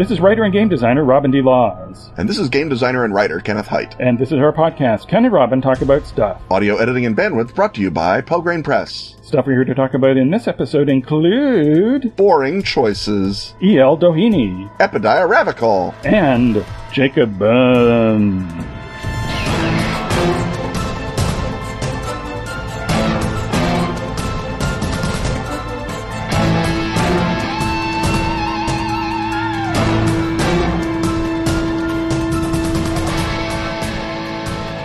[0.00, 1.42] This is writer and game designer Robin D.
[1.42, 2.10] Laws.
[2.16, 4.00] And this is game designer and writer Kenneth Hite.
[4.00, 6.40] And this is our podcast, Ken and Robin Talk About Stuff.
[6.50, 9.16] Audio editing and bandwidth brought to you by Pelgrane Press.
[9.20, 13.52] Stuff we're here to talk about in this episode include Boring choices.
[13.62, 13.98] E.L.
[13.98, 14.74] Doheny.
[14.78, 15.92] Epidiah Ravachol.
[16.02, 18.50] And Jacob Burns.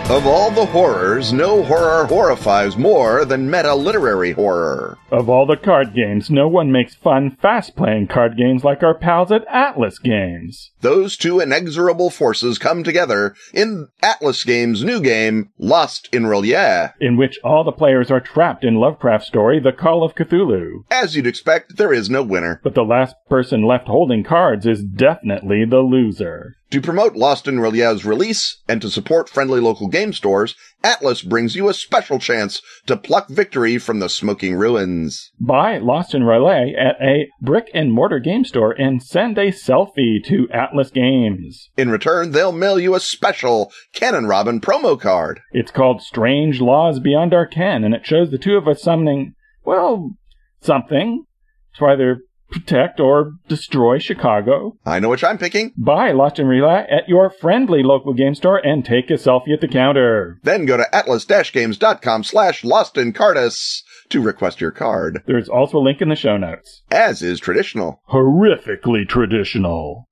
[0.08, 4.98] Of all the horrors, no horror horrifies more than meta literary horror.
[5.10, 8.94] Of all the card games, no one makes fun, fast playing card games like our
[8.94, 10.70] pals at Atlas Games.
[10.80, 16.92] Those two inexorable forces come together in Atlas Games' new game, Lost in R'lyeh.
[17.00, 20.84] In which all the players are trapped in Lovecraft's story, The Call of Cthulhu.
[20.88, 22.60] As you'd expect, there is no winner.
[22.62, 26.54] But the last person left holding cards is definitely the loser.
[26.70, 31.54] To promote Lost in R'lyeh's release and to support friendly local game stores, Atlas brings
[31.54, 35.30] you a special chance to pluck victory from the smoking ruins.
[35.38, 40.22] Buy Lost in R'lyeh at a brick and mortar game store and send a selfie
[40.24, 41.70] to Atlas Games.
[41.76, 45.40] In return, they'll mail you a special and Robin promo card.
[45.52, 49.34] It's called Strange Laws Beyond Our Ken, and it shows the two of us summoning,
[49.64, 50.16] well,
[50.60, 51.24] something.
[51.72, 52.22] It's either
[52.60, 54.76] protect or destroy Chicago.
[54.84, 55.72] I know which I'm picking.
[55.76, 59.60] Buy Lost in R'lyeh at your friendly local game store and take a selfie at
[59.60, 60.40] the counter.
[60.42, 65.22] Then go to atlas-games.com slash lost Cardus to request your card.
[65.26, 66.82] There's also a link in the show notes.
[66.90, 68.00] As is traditional.
[68.10, 70.06] Horrifically traditional.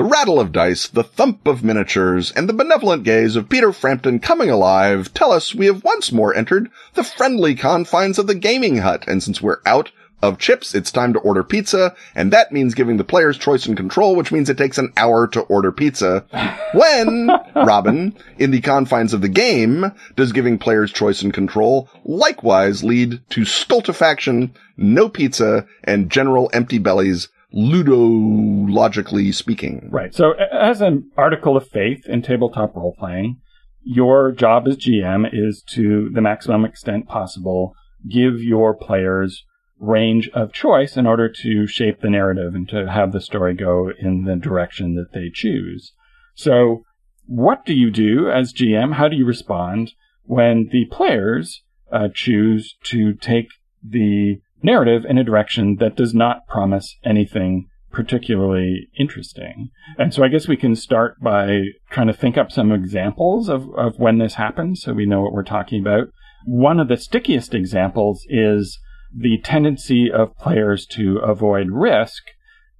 [0.00, 4.18] The rattle of dice, the thump of miniatures, and the benevolent gaze of Peter Frampton
[4.18, 8.78] coming alive tell us we have once more entered the friendly confines of the gaming
[8.78, 12.72] hut, and since we're out of chips, it's time to order pizza, and that means
[12.72, 16.24] giving the players choice and control, which means it takes an hour to order pizza.
[16.72, 22.82] When, Robin, in the confines of the game, does giving players choice and control likewise
[22.82, 29.88] lead to stultifaction, no pizza, and general empty bellies ludologically speaking.
[29.90, 30.14] Right.
[30.14, 33.40] So, as an article of faith in tabletop role playing,
[33.82, 37.74] your job as GM is to the maximum extent possible
[38.08, 39.44] give your players
[39.78, 43.90] range of choice in order to shape the narrative and to have the story go
[43.98, 45.92] in the direction that they choose.
[46.34, 46.84] So,
[47.26, 48.94] what do you do as GM?
[48.94, 49.92] How do you respond
[50.24, 51.62] when the players
[51.92, 53.48] uh, choose to take
[53.82, 59.70] the narrative in a direction that does not promise anything particularly interesting.
[59.98, 63.68] And so I guess we can start by trying to think up some examples of,
[63.76, 66.08] of when this happens so we know what we're talking about.
[66.46, 68.78] One of the stickiest examples is
[69.14, 72.22] the tendency of players to avoid risk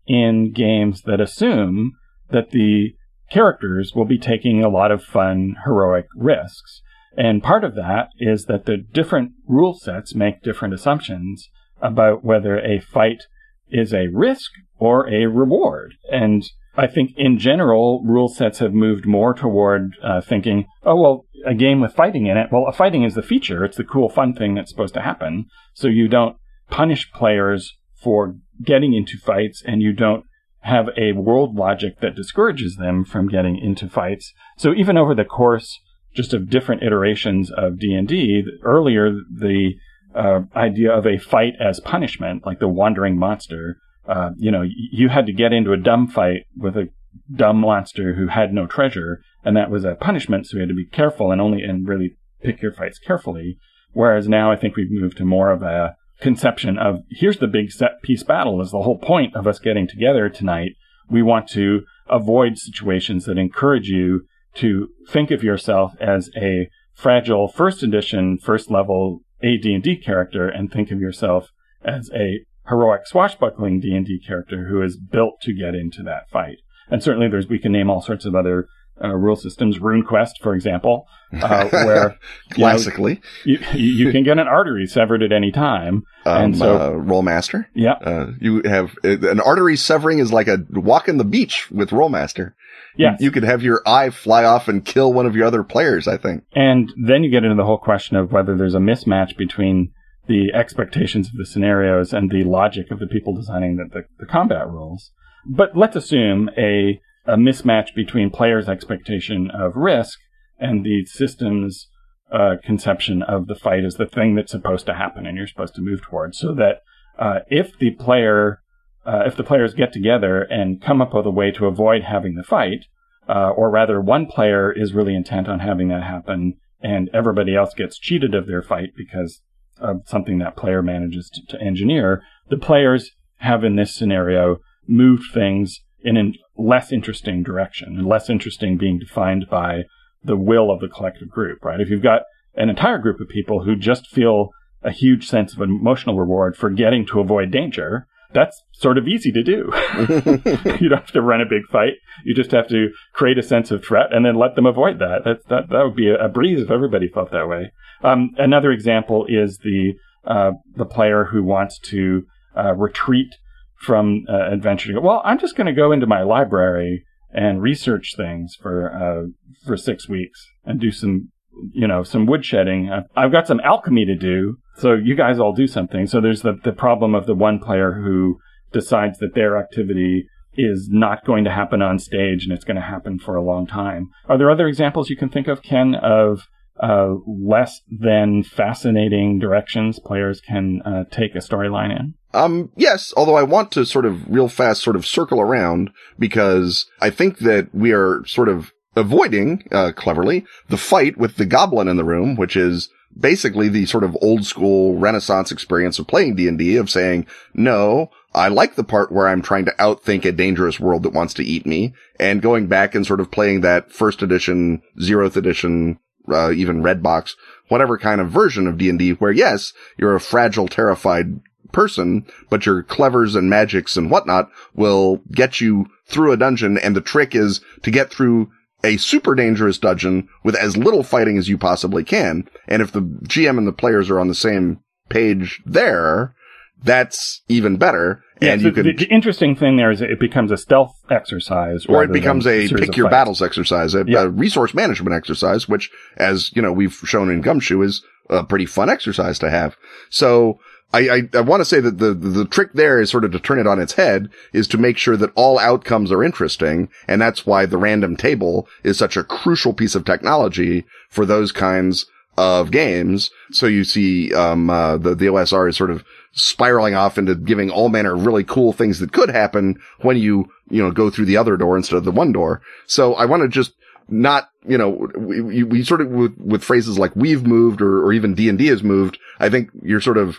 [0.06, 1.92] in games that assume
[2.30, 2.94] that the
[3.30, 6.82] characters will be taking a lot of fun, heroic risks.
[7.16, 11.48] And part of that is that the different rule sets make different assumptions
[11.82, 13.22] about whether a fight
[13.70, 15.94] is a risk or a reward.
[16.10, 16.42] And
[16.76, 21.54] I think in general, rule sets have moved more toward uh, thinking, oh, well, a
[21.54, 23.64] game with fighting in it, well, a fighting is the feature.
[23.64, 25.46] It's the cool, fun thing that's supposed to happen.
[25.74, 26.36] So you don't
[26.68, 30.24] punish players for getting into fights and you don't
[30.62, 34.32] have a world logic that discourages them from getting into fights.
[34.58, 35.80] So even over the course
[36.14, 39.74] just of different iterations of D&D, earlier the
[40.14, 43.76] uh, idea of a fight as punishment, like the wandering monster.
[44.08, 46.88] Uh, you know, you had to get into a dumb fight with a
[47.34, 50.46] dumb monster who had no treasure, and that was a punishment.
[50.46, 53.58] So you had to be careful and only and really pick your fights carefully.
[53.92, 57.72] Whereas now I think we've moved to more of a conception of here's the big
[57.72, 60.72] set piece battle is the whole point of us getting together tonight.
[61.08, 67.48] We want to avoid situations that encourage you to think of yourself as a fragile
[67.48, 71.50] first edition, first level a D&D character and think of yourself
[71.84, 76.58] as a heroic swashbuckling D&D character who is built to get into that fight.
[76.88, 78.68] And certainly there's, we can name all sorts of other
[79.02, 81.06] uh, rule systems, RuneQuest, for example,
[81.40, 82.18] uh, where
[82.50, 86.04] classically you, know, you, you, can get an artery severed at any time.
[86.26, 90.58] Um, and so, uh, Rolemaster, yeah, uh, you have an artery severing is like a
[90.70, 92.52] walk in the beach with Rolemaster.
[92.96, 95.62] Yeah, you, you could have your eye fly off and kill one of your other
[95.62, 96.08] players.
[96.08, 99.36] I think, and then you get into the whole question of whether there's a mismatch
[99.36, 99.92] between
[100.26, 104.26] the expectations of the scenarios and the logic of the people designing the, the, the
[104.26, 105.10] combat rules.
[105.44, 110.18] But let's assume a a mismatch between players' expectation of risk
[110.58, 111.88] and the system's
[112.32, 115.74] uh, conception of the fight as the thing that's supposed to happen and you're supposed
[115.74, 116.38] to move towards.
[116.38, 116.82] So that
[117.18, 118.60] uh, if the player,
[119.04, 122.34] uh, if the players get together and come up with a way to avoid having
[122.34, 122.84] the fight,
[123.28, 127.74] uh, or rather, one player is really intent on having that happen, and everybody else
[127.74, 129.42] gets cheated of their fight because
[129.78, 132.22] of something that player manages to, to engineer.
[132.48, 138.28] The players have, in this scenario, moved things in a less interesting direction, and less
[138.28, 139.82] interesting being defined by
[140.22, 141.80] the will of the collective group, right?
[141.80, 142.22] If you've got
[142.54, 144.50] an entire group of people who just feel
[144.82, 149.32] a huge sense of emotional reward for getting to avoid danger, that's sort of easy
[149.32, 149.70] to do.
[150.80, 151.94] you don't have to run a big fight.
[152.24, 155.24] You just have to create a sense of threat and then let them avoid that.
[155.24, 157.72] That that, that would be a, breeze if everybody felt that way.
[158.02, 162.24] Um, another example is the uh, the player who wants to
[162.56, 163.34] uh, retreat
[163.80, 165.00] from uh, adventure.
[165.00, 169.28] Well, I'm just going to go into my library and research things for uh,
[169.66, 171.30] for six weeks and do some
[171.72, 173.04] you know some woodshedding.
[173.16, 176.06] I've got some alchemy to do, so you guys all do something.
[176.06, 178.38] So there's the the problem of the one player who
[178.72, 182.82] decides that their activity is not going to happen on stage and it's going to
[182.82, 184.08] happen for a long time.
[184.28, 186.42] Are there other examples you can think of, Ken, of
[186.82, 192.14] uh, less than fascinating directions players can uh, take a storyline in?
[192.32, 196.86] Um, yes, although I want to sort of real fast sort of circle around because
[197.00, 201.88] I think that we are sort of avoiding, uh, cleverly the fight with the goblin
[201.88, 202.88] in the room, which is
[203.18, 208.48] basically the sort of old school renaissance experience of playing D&D of saying, no, I
[208.48, 211.66] like the part where I'm trying to outthink a dangerous world that wants to eat
[211.66, 215.98] me and going back and sort of playing that first edition, zeroth edition,
[216.28, 217.36] uh, even red box,
[217.68, 221.40] whatever kind of version of D&D where yes, you're a fragile, terrified
[221.72, 226.78] person, but your clevers and magics and whatnot will get you through a dungeon.
[226.78, 228.50] And the trick is to get through
[228.82, 232.48] a super dangerous dungeon with as little fighting as you possibly can.
[232.66, 236.34] And if the GM and the players are on the same page there,
[236.82, 238.22] that's even better.
[238.40, 240.96] Yeah, and so you can, the, the interesting thing there is it becomes a stealth
[241.10, 244.22] exercise, or it becomes a pick your battles exercise, a, Yeah.
[244.22, 248.66] a resource management exercise, which, as you know, we've shown in Gumshoe is a pretty
[248.66, 249.76] fun exercise to have.
[250.08, 250.58] So
[250.92, 253.38] I, I, I want to say that the, the trick there is sort of to
[253.38, 256.88] turn it on its head is to make sure that all outcomes are interesting.
[257.06, 261.52] And that's why the random table is such a crucial piece of technology for those
[261.52, 263.30] kinds of games.
[263.52, 267.70] So you see, um, uh, the, the OSR is sort of spiraling off into giving
[267.70, 271.24] all manner of really cool things that could happen when you, you know, go through
[271.24, 272.62] the other door instead of the one door.
[272.86, 273.72] So I want to just
[274.08, 278.12] not, you know, we, we, sort of with, with phrases like we've moved or, or
[278.12, 279.18] even D and D has moved.
[279.38, 280.38] I think you're sort of,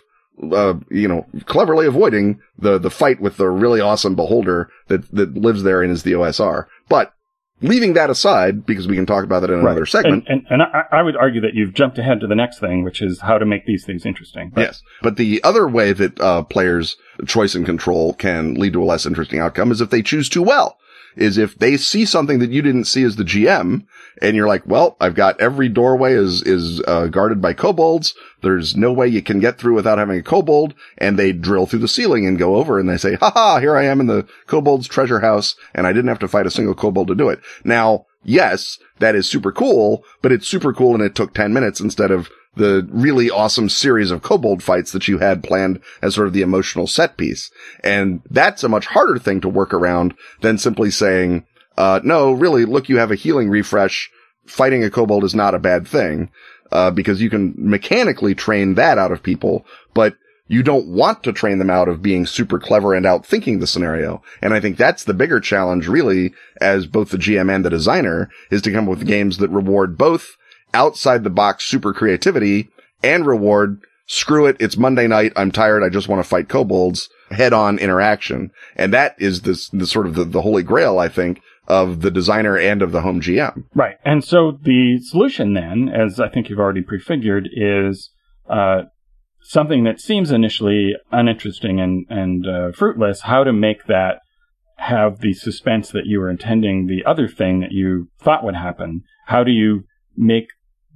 [0.52, 5.36] uh, you know, cleverly avoiding the, the fight with the really awesome beholder that, that
[5.36, 6.68] lives there and is the OSR.
[6.90, 7.14] But
[7.62, 10.26] leaving that aside, because we can talk about that in another segment.
[10.28, 12.84] And, and, and I, I would argue that you've jumped ahead to the next thing,
[12.84, 14.52] which is how to make these things interesting.
[14.54, 14.84] But Yes.
[15.02, 19.06] But the other way that uh, players' choice and control can lead to a less
[19.06, 20.78] interesting outcome is if they choose too well.
[21.16, 23.84] Is if they see something that you didn't see as the GM,
[24.22, 28.14] and you're like, "Well, I've got every doorway is is uh, guarded by kobolds.
[28.42, 31.80] There's no way you can get through without having a kobold." And they drill through
[31.80, 33.60] the ceiling and go over, and they say, "Ha ha!
[33.60, 36.52] Here I am in the kobold's treasure house, and I didn't have to fight a
[36.52, 40.94] single kobold to do it." Now, yes, that is super cool, but it's super cool,
[40.94, 45.08] and it took ten minutes instead of the really awesome series of kobold fights that
[45.08, 47.50] you had planned as sort of the emotional set piece.
[47.84, 51.46] And that's a much harder thing to work around than simply saying,
[51.78, 54.10] uh, no, really, look, you have a healing refresh.
[54.46, 56.30] Fighting a kobold is not a bad thing,
[56.72, 60.16] uh, because you can mechanically train that out of people, but
[60.48, 64.22] you don't want to train them out of being super clever and outthinking the scenario.
[64.42, 68.30] And I think that's the bigger challenge really as both the GM and the designer
[68.50, 70.36] is to come up with games that reward both
[70.74, 72.70] outside the box super creativity
[73.04, 74.58] and reward screw it.
[74.60, 75.34] It's Monday night.
[75.36, 75.84] I'm tired.
[75.84, 78.52] I just want to fight kobolds head on interaction.
[78.76, 82.12] And that is this, the sort of the, the holy grail, I think, of the
[82.12, 83.64] designer and of the home GM.
[83.74, 83.96] Right.
[84.04, 88.12] And so the solution then, as I think you've already prefigured, is
[88.50, 88.84] uh,
[89.42, 94.20] something that seems initially uninteresting and, and uh, fruitless, how to make that
[94.76, 99.04] have the suspense that you were intending the other thing that you thought would happen.
[99.28, 99.86] How do you
[100.18, 100.48] make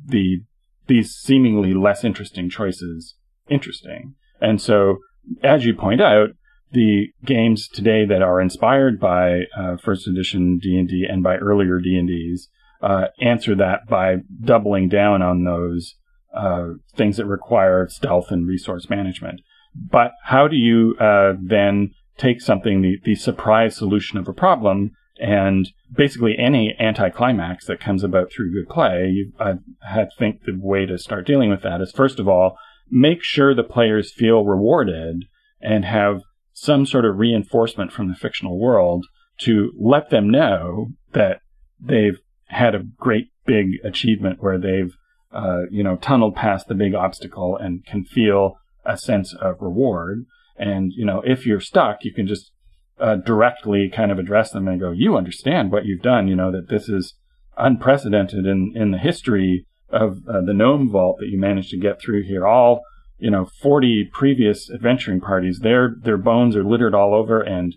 [0.06, 0.42] the
[0.88, 3.16] these seemingly less interesting choices
[3.50, 4.16] interesting?
[4.42, 4.98] And so,
[5.44, 6.30] as you point out,
[6.72, 12.50] the games today that are inspired by uh, first edition D&D and by earlier D&Ds
[12.82, 15.96] uh, answer that by doubling down on those
[16.36, 19.40] uh, things that require stealth and resource management.
[19.74, 24.92] But how do you uh, then take something, the, the surprise solution of a problem,
[25.18, 30.58] And basically, any anticlimax that comes about through good play, you, I, I think the
[30.60, 32.58] way to start dealing with that is first of all,
[32.90, 35.26] make sure the players feel rewarded
[35.62, 36.22] and have
[36.54, 39.06] some sort of reinforcement from the fictional world
[39.40, 41.40] to let them know that
[41.80, 44.96] they've had a great big achievement where they've,
[45.34, 50.26] uh, you know, tunneled past the big obstacle and can feel a sense of reward.
[50.58, 52.52] And, you know, if you're stuck, you can just
[53.00, 56.52] uh, directly kind of address them and go, you understand what you've done, you know,
[56.52, 57.16] that this is
[57.58, 62.02] unprecedented in, in the history of uh, the Gnome Vault that you managed to get
[62.02, 62.46] through here.
[62.46, 62.82] All,
[63.18, 67.76] you know, 40 previous adventuring parties, their, their bones are littered all over and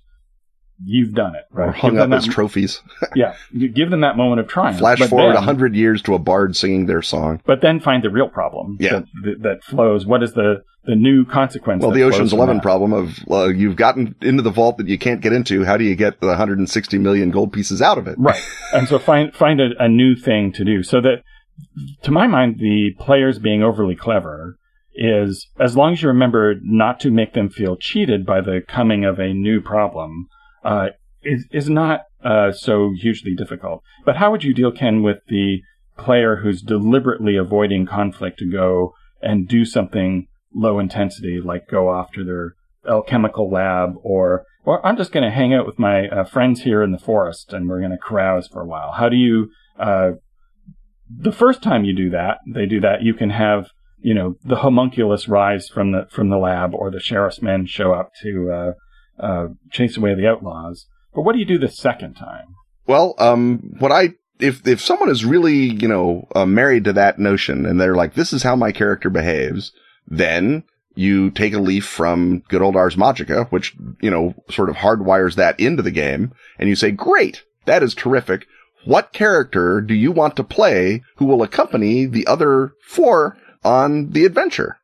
[0.84, 1.44] you've done it.
[1.50, 1.68] Right?
[1.68, 2.80] Or hung up as trophies.
[3.14, 3.34] yeah.
[3.52, 4.78] You give them that moment of triumph.
[4.80, 7.40] Flash forward a hundred years to a bard singing their song.
[7.44, 9.00] But then find the real problem yeah.
[9.22, 10.06] that, that, flows.
[10.06, 11.82] What is the, the new consequence?
[11.82, 15.20] Well, the Ocean's Eleven problem of uh, you've gotten into the vault that you can't
[15.20, 15.64] get into.
[15.64, 18.16] How do you get the 160 million gold pieces out of it?
[18.18, 18.40] Right.
[18.72, 20.82] and so find find a, a new thing to do.
[20.82, 21.22] So that,
[22.02, 24.56] to my mind, the players being overly clever
[24.94, 29.04] is as long as you remember not to make them feel cheated by the coming
[29.04, 30.28] of a new problem
[30.68, 30.88] uh,
[31.22, 33.82] is is not uh, so hugely difficult.
[34.04, 35.62] But how would you deal, Ken, with the
[35.96, 42.12] player who's deliberately avoiding conflict to go and do something low intensity, like go off
[42.12, 42.54] to their
[42.88, 46.82] alchemical lab, or well, I'm just going to hang out with my uh, friends here
[46.82, 48.92] in the forest and we're going to carouse for a while.
[48.92, 49.50] How do you?
[49.78, 50.12] Uh,
[51.10, 53.02] the first time you do that, they do that.
[53.02, 53.70] You can have
[54.00, 57.92] you know the homunculus rise from the from the lab, or the sheriff's men show
[57.92, 58.74] up to
[59.20, 60.86] uh, chase away the outlaws.
[61.14, 62.54] But what do you do the second time?
[62.86, 67.18] Well, um, what I if if someone is really you know uh, married to that
[67.18, 69.72] notion and they're like, this is how my character behaves,
[70.06, 74.76] then you take a leaf from good old Ars Magica, which you know sort of
[74.76, 78.46] hardwires that into the game, and you say, great, that is terrific.
[78.84, 84.24] What character do you want to play who will accompany the other four on the
[84.24, 84.78] adventure?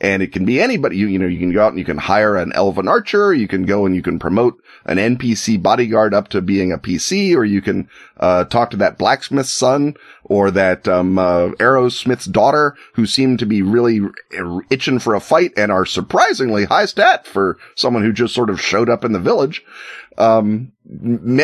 [0.00, 0.96] And it can be anybody.
[0.96, 3.34] You, you know, you can go out and you can hire an elven archer.
[3.34, 7.34] You can go and you can promote an NPC bodyguard up to being a PC,
[7.34, 7.88] or you can,
[8.18, 13.46] uh, talk to that blacksmith's son or that, um, uh, arrowsmith's daughter who seem to
[13.46, 14.00] be really
[14.70, 18.60] itching for a fight and are surprisingly high stat for someone who just sort of
[18.60, 19.64] showed up in the village.
[20.16, 20.72] Um,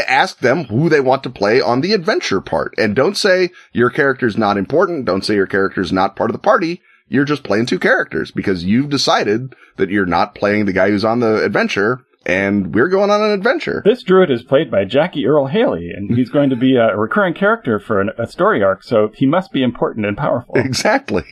[0.08, 3.88] ask them who they want to play on the adventure part and don't say your
[3.88, 5.04] character's not important.
[5.04, 8.64] Don't say your character's not part of the party you're just playing two characters because
[8.64, 13.10] you've decided that you're not playing the guy who's on the adventure and we're going
[13.10, 13.82] on an adventure.
[13.84, 17.34] This druid is played by Jackie Earle Haley, and he's going to be a recurring
[17.34, 20.56] character for an, a story arc, so he must be important and powerful.
[20.56, 21.24] Exactly.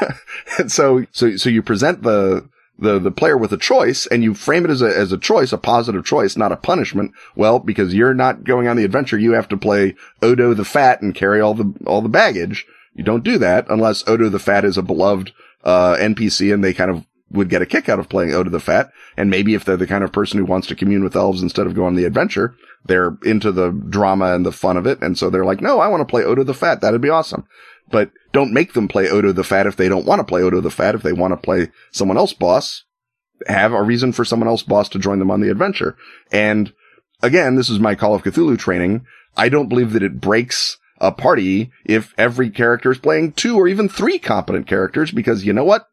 [0.58, 4.34] and so, so, so you present the, the, the player with a choice and you
[4.34, 7.12] frame it as a, as a choice, a positive choice, not a punishment.
[7.34, 11.00] Well, because you're not going on the adventure, you have to play Odo the Fat
[11.00, 12.66] and carry all the, all the baggage.
[12.96, 15.32] You don't do that unless Odo the Fat is a beloved
[15.64, 18.58] uh, NPC and they kind of would get a kick out of playing Odo the
[18.58, 18.90] Fat.
[19.18, 21.66] And maybe if they're the kind of person who wants to commune with elves instead
[21.66, 22.54] of go on the adventure,
[22.86, 25.02] they're into the drama and the fun of it.
[25.02, 26.80] And so they're like, no, I want to play Odo the Fat.
[26.80, 27.46] That'd be awesome.
[27.90, 30.62] But don't make them play Odo the Fat if they don't want to play Odo
[30.62, 30.94] the Fat.
[30.94, 32.84] If they want to play someone else boss,
[33.46, 35.96] have a reason for someone else boss to join them on the adventure.
[36.32, 36.72] And
[37.22, 39.04] again, this is my Call of Cthulhu training.
[39.36, 43.68] I don't believe that it breaks a party if every character is playing two or
[43.68, 45.88] even three competent characters because you know what?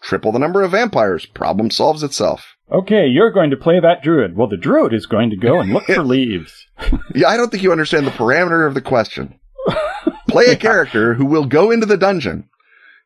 [0.00, 1.26] Triple the number of vampires.
[1.26, 2.56] Problem solves itself.
[2.70, 4.36] Okay, you're going to play that druid.
[4.36, 6.66] Well, the druid is going to go and look for leaves.
[7.14, 9.38] yeah, I don't think you understand the parameter of the question.
[10.28, 12.48] Play a character who will go into the dungeon.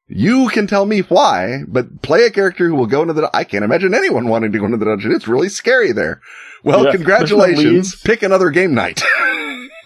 [0.08, 3.42] You can tell me why, but play a character who will go into the, I
[3.42, 5.10] can't imagine anyone wanting to go into the dungeon.
[5.12, 6.20] It's really scary there.
[6.62, 8.00] Well, yes, congratulations.
[8.02, 9.02] Pick another game night.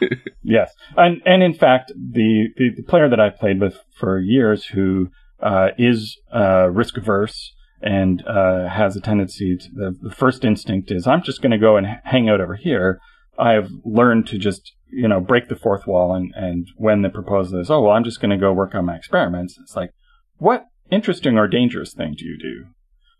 [0.42, 4.66] yes, and and in fact, the, the, the player that I played with for years,
[4.66, 7.52] who uh, is uh, risk averse
[7.83, 11.59] and uh, has a tendency to the, the first instinct is I'm just going to
[11.59, 13.00] go and hang out over here.
[13.38, 17.61] I've learned to just you know break the fourth wall and and when the proposal
[17.61, 19.59] is oh well I'm just going to go work on my experiments.
[19.61, 19.90] It's like
[20.38, 22.66] what interesting or dangerous thing do you do?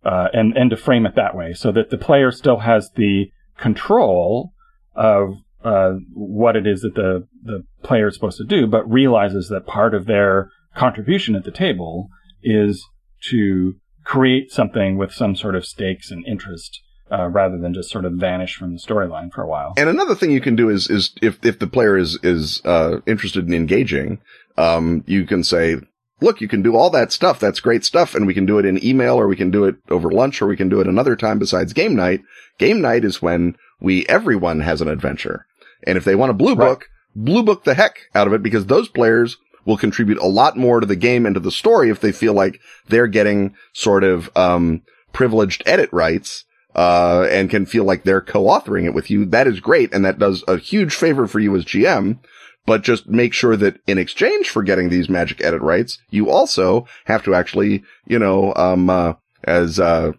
[0.09, 3.31] Uh, and and to frame it that way so that the player still has the
[3.57, 4.53] control
[4.95, 9.49] of uh, what it is that the the player is supposed to do, but realizes
[9.49, 12.09] that part of their contribution at the table
[12.43, 12.85] is
[13.31, 13.75] to
[14.05, 16.81] create something with some sort of stakes and interest.
[17.13, 19.75] Uh, rather than just sort of vanish from the storyline for a while.
[19.77, 23.01] And another thing you can do is is if if the player is is uh,
[23.05, 24.21] interested in engaging,
[24.57, 25.77] um, you can say,
[26.21, 27.41] look, you can do all that stuff.
[27.41, 28.15] That's great stuff.
[28.15, 30.47] And we can do it in email or we can do it over lunch or
[30.47, 32.21] we can do it another time besides game night.
[32.59, 35.47] Game night is when we, everyone has an adventure.
[35.87, 36.69] And if they want a blue Right.
[36.69, 40.57] book, blue book the heck out of it because those players will contribute a lot
[40.57, 44.05] more to the game and to the story if they feel like they're getting sort
[44.05, 44.83] of, um,
[45.13, 46.45] privileged edit rights,
[46.77, 49.25] uh, and can feel like they're co-authoring it with you.
[49.25, 49.93] That is great.
[49.93, 52.19] And that does a huge favor for you as GM.
[52.67, 56.87] But just make sure that in exchange for getting these magic edit rights, you also
[57.07, 60.13] have to actually, you know, um, uh, as, uh,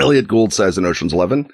[0.00, 1.48] Elliot Gould says in Ocean's Eleven,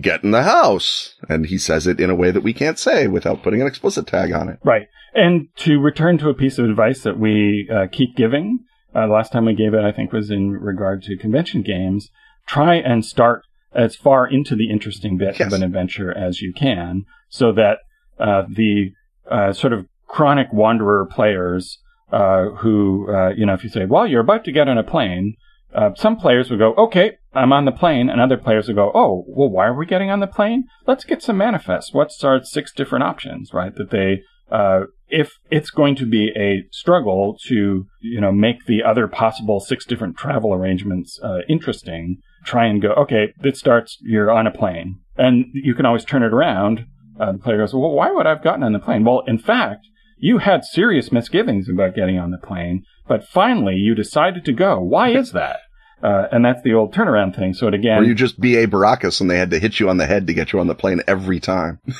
[0.00, 1.14] get in the house.
[1.28, 4.06] And he says it in a way that we can't say without putting an explicit
[4.06, 4.58] tag on it.
[4.64, 4.88] Right.
[5.14, 8.60] And to return to a piece of advice that we uh, keep giving,
[8.94, 12.10] uh, the last time we gave it, I think, was in regard to convention games.
[12.46, 13.42] Try and start
[13.72, 15.48] as far into the interesting bit Yes.
[15.48, 17.78] of an adventure as you can so that
[18.18, 18.92] uh, the
[19.30, 21.78] uh, sort of chronic wanderer players
[22.12, 24.82] uh, who, uh, you know, if you say, well, you're about to get on a
[24.82, 25.34] plane,
[25.72, 28.90] uh, some players would go, okay, I'm on the plane, and other players will go,
[28.94, 30.64] oh, well, why are we getting on the plane?
[30.86, 31.94] Let's get some manifests.
[31.94, 33.74] What's our six different options, right?
[33.74, 38.82] That they, uh, if it's going to be a struggle to, you know, make the
[38.82, 44.30] other possible six different travel arrangements uh, interesting, try and go, okay, it starts, you're
[44.30, 44.98] on a plane.
[45.16, 46.86] And you can always turn it around.
[47.18, 49.04] Uh, the player goes, well, why would I have gotten on the plane?
[49.04, 49.86] Well, in fact,
[50.18, 54.80] you had serious misgivings about getting on the plane, but finally you decided to go.
[54.80, 55.60] Why is that?
[56.02, 57.52] Uh, and that's the old turnaround thing.
[57.54, 58.66] So it again, Or you just B.A.
[58.66, 60.74] Baracus and they had to hit you on the head to get you on the
[60.74, 61.78] plane every time.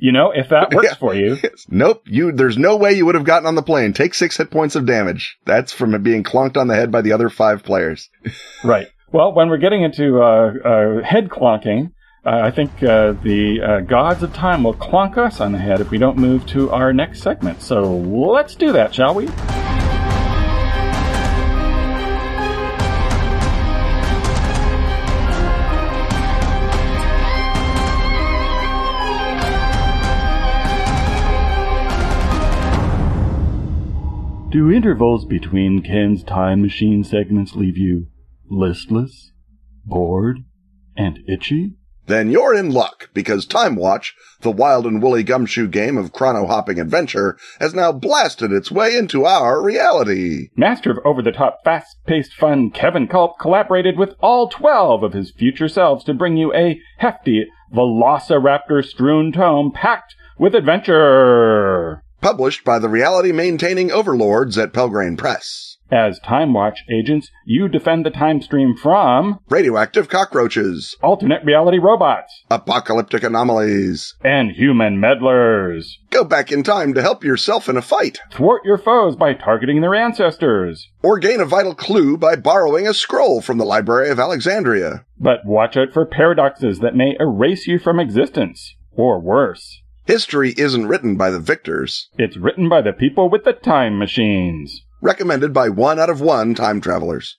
[0.00, 0.94] you know, if that works Yeah.
[0.94, 1.36] for you,
[1.68, 2.02] nope.
[2.06, 3.92] You, there's no way you would have gotten on the plane.
[3.92, 5.38] Take six hit points of damage.
[5.44, 8.08] That's from it being clunked on the head by the other five players.
[8.64, 8.88] right.
[9.10, 11.92] Well, when we're getting into uh, uh, head clonking,
[12.24, 15.80] uh, I think uh, the uh, gods of time will clonk us on the head
[15.80, 17.60] if we don't move to our next segment.
[17.60, 19.28] So let's do that, shall we?
[34.52, 38.08] Do intervals between Ken's time machine segments leave you
[38.50, 39.32] listless,
[39.86, 40.40] bored,
[40.94, 41.76] and itchy?
[42.06, 46.46] Then you're in luck because Time Watch, the wild and woolly gumshoe game of chrono
[46.46, 50.48] hopping adventure, has now blasted its way into our reality.
[50.54, 55.14] Master of over the top, fast paced fun, Kevin Kulp collaborated with all 12 of
[55.14, 62.01] his future selves to bring you a hefty Velociraptor strewn tome packed with adventure.
[62.22, 65.76] Published by the reality maintaining overlords at Pelgrane Press.
[65.90, 72.44] As Time Watch agents, you defend the time stream from Radioactive cockroaches, alternate reality robots
[72.48, 74.14] apocalyptic anomalies.
[74.22, 75.98] and human meddlers.
[76.10, 79.80] Go back in time to help yourself in a fight, Thwart your foes by targeting
[79.80, 80.86] their ancestors.
[81.02, 85.04] or gain a vital clue by borrowing a scroll from the Library of Alexandria.
[85.18, 88.76] But watch out for paradoxes that may erase you from existence.
[88.92, 92.08] Or worse, History isn't written by the victors.
[92.18, 94.82] it's written by the people with the time machines.
[95.00, 97.36] Recommended by one out of one time travelers.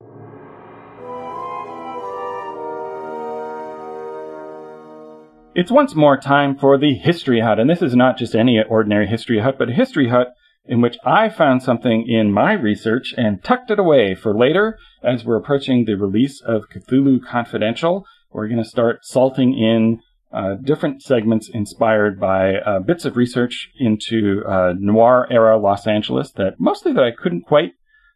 [5.54, 9.08] It's once more time for the History Hut, and this is not just any ordinary
[9.08, 10.34] History Hut, but a History Hut
[10.65, 15.26] in which I found something in my research and tucked it away for later as
[15.26, 18.06] we're approaching the release of Cthulhu Confidential.
[18.32, 19.99] We're going to start salting in
[20.34, 26.32] uh, different segments inspired by uh, bits of research into uh, noir era Los Angeles
[26.32, 27.74] that mostly that I couldn't quite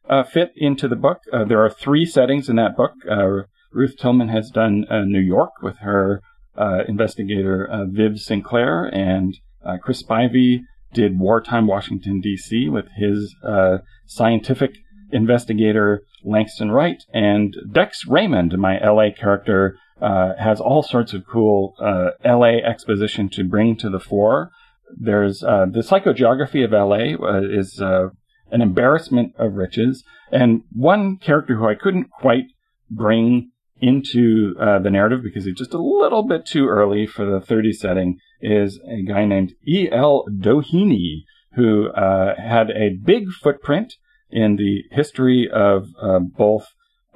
[0.09, 1.19] uh, fit into the book.
[1.31, 2.93] Uh, there are three settings in that book.
[3.71, 6.21] Ruth Tillman has done New York with her
[6.87, 9.37] investigator Viv Sinclair, and
[9.83, 10.61] Chris Spivey
[10.93, 12.69] did wartime Washington D.C.
[12.69, 13.35] with his
[14.07, 14.71] scientific
[15.11, 19.11] investigator Langston Wright, and Dex Raymond, my L.A.
[19.11, 22.61] character, uh, has all sorts of cool uh, L.A.
[22.61, 24.51] exposition to bring to the fore.
[24.95, 27.15] There's uh, the psychogeography of L.A.
[27.15, 32.45] Uh, is an embarrassment of riches, and one character who I couldn't quite
[32.89, 37.41] bring into uh, the narrative because he's just a little bit too early for the
[37.41, 40.25] 30 setting is a guy named E.L.
[40.39, 43.95] Doheny, who uh, had a big footprint
[44.29, 46.67] in the history of uh, both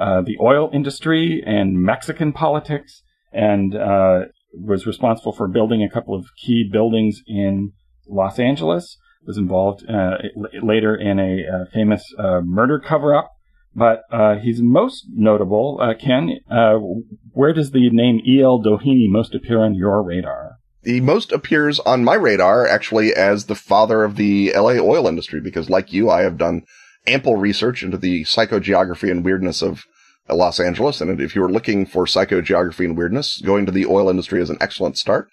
[0.01, 4.21] uh, the oil industry and Mexican politics, and uh,
[4.53, 7.71] was responsible for building a couple of key buildings in
[8.07, 8.97] Los Angeles.
[9.25, 10.17] Was involved uh,
[10.63, 13.29] later in a uh, famous uh, murder cover-up
[13.73, 15.79] but uh, he's most notable.
[15.97, 16.39] Ken,
[17.31, 18.61] where does the name E.L.
[18.61, 20.57] Doheny most appear on your radar?
[20.83, 25.39] He most appears on my radar actually as the father of the LA oil industry
[25.39, 26.63] because like you, I have done
[27.07, 29.85] ample research into the psychogeography and weirdness of
[30.29, 31.01] Los Angeles.
[31.01, 34.49] And if you were looking for psychogeography and weirdness, going to the oil industry is
[34.49, 35.29] an excellent start.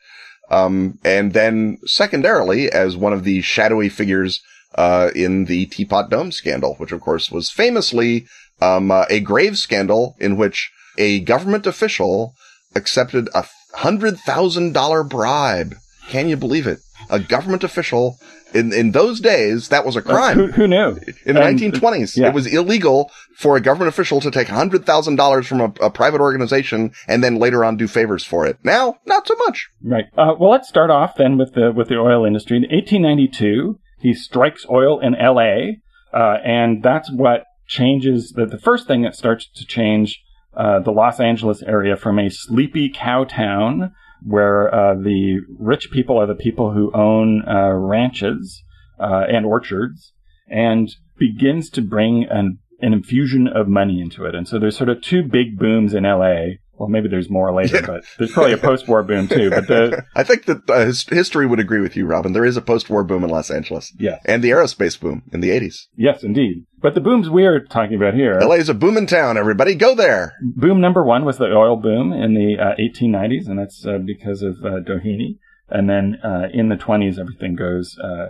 [0.51, 4.41] Um, and then secondarily, as one of the shadowy figures
[4.75, 8.27] uh, in the Teapot Dome scandal, which of course was famously
[8.61, 12.35] um, uh, a grave scandal in which a government official
[12.75, 15.75] accepted a hundred thousand dollar bribe.
[16.09, 16.79] Can you believe it?
[17.11, 18.19] A government official
[18.55, 20.37] in in those days that was a crime.
[20.37, 20.99] Who, who knew?
[21.25, 22.29] In the 1920s, yeah.
[22.29, 25.91] it was illegal for a government official to take hundred thousand dollars from a, a,
[25.91, 28.59] private organization and then later on do favors for it.
[28.65, 29.69] Now, not so much.
[29.83, 30.07] Right.
[30.17, 32.57] Uh, well, let's start off then with the with the oil industry.
[32.57, 35.81] In 1892, he strikes oil in L.A.,
[36.13, 40.23] uh, and that's what changes the, the first thing that starts to change
[40.57, 43.93] uh, the Los Angeles area from a sleepy cow town
[44.23, 48.63] where uh, the rich people are the people who own uh, ranches
[49.01, 50.13] uh, and orchards
[50.49, 54.35] and begins to bring an, an infusion of money into it.
[54.35, 57.83] And so there's sort of two big booms in LA well, maybe there's more later,
[57.83, 59.51] but there's probably a post-war boom too.
[59.51, 62.33] But the I think that uh, history would agree with you, Robin.
[62.33, 63.93] There is a post-war boom in Los Angeles.
[63.99, 65.87] Yeah, and the aerospace boom in the 80s.
[65.97, 66.65] Yes, indeed.
[66.81, 69.37] But the booms we are talking about here, LA is a booming town.
[69.37, 70.35] Everybody, go there.
[70.41, 74.43] Boom number one was the oil boom in the uh, 1890s, and that's uh, because
[74.43, 75.39] of uh, Doheny.
[75.69, 78.29] And then uh, in the 20s, everything goes uh,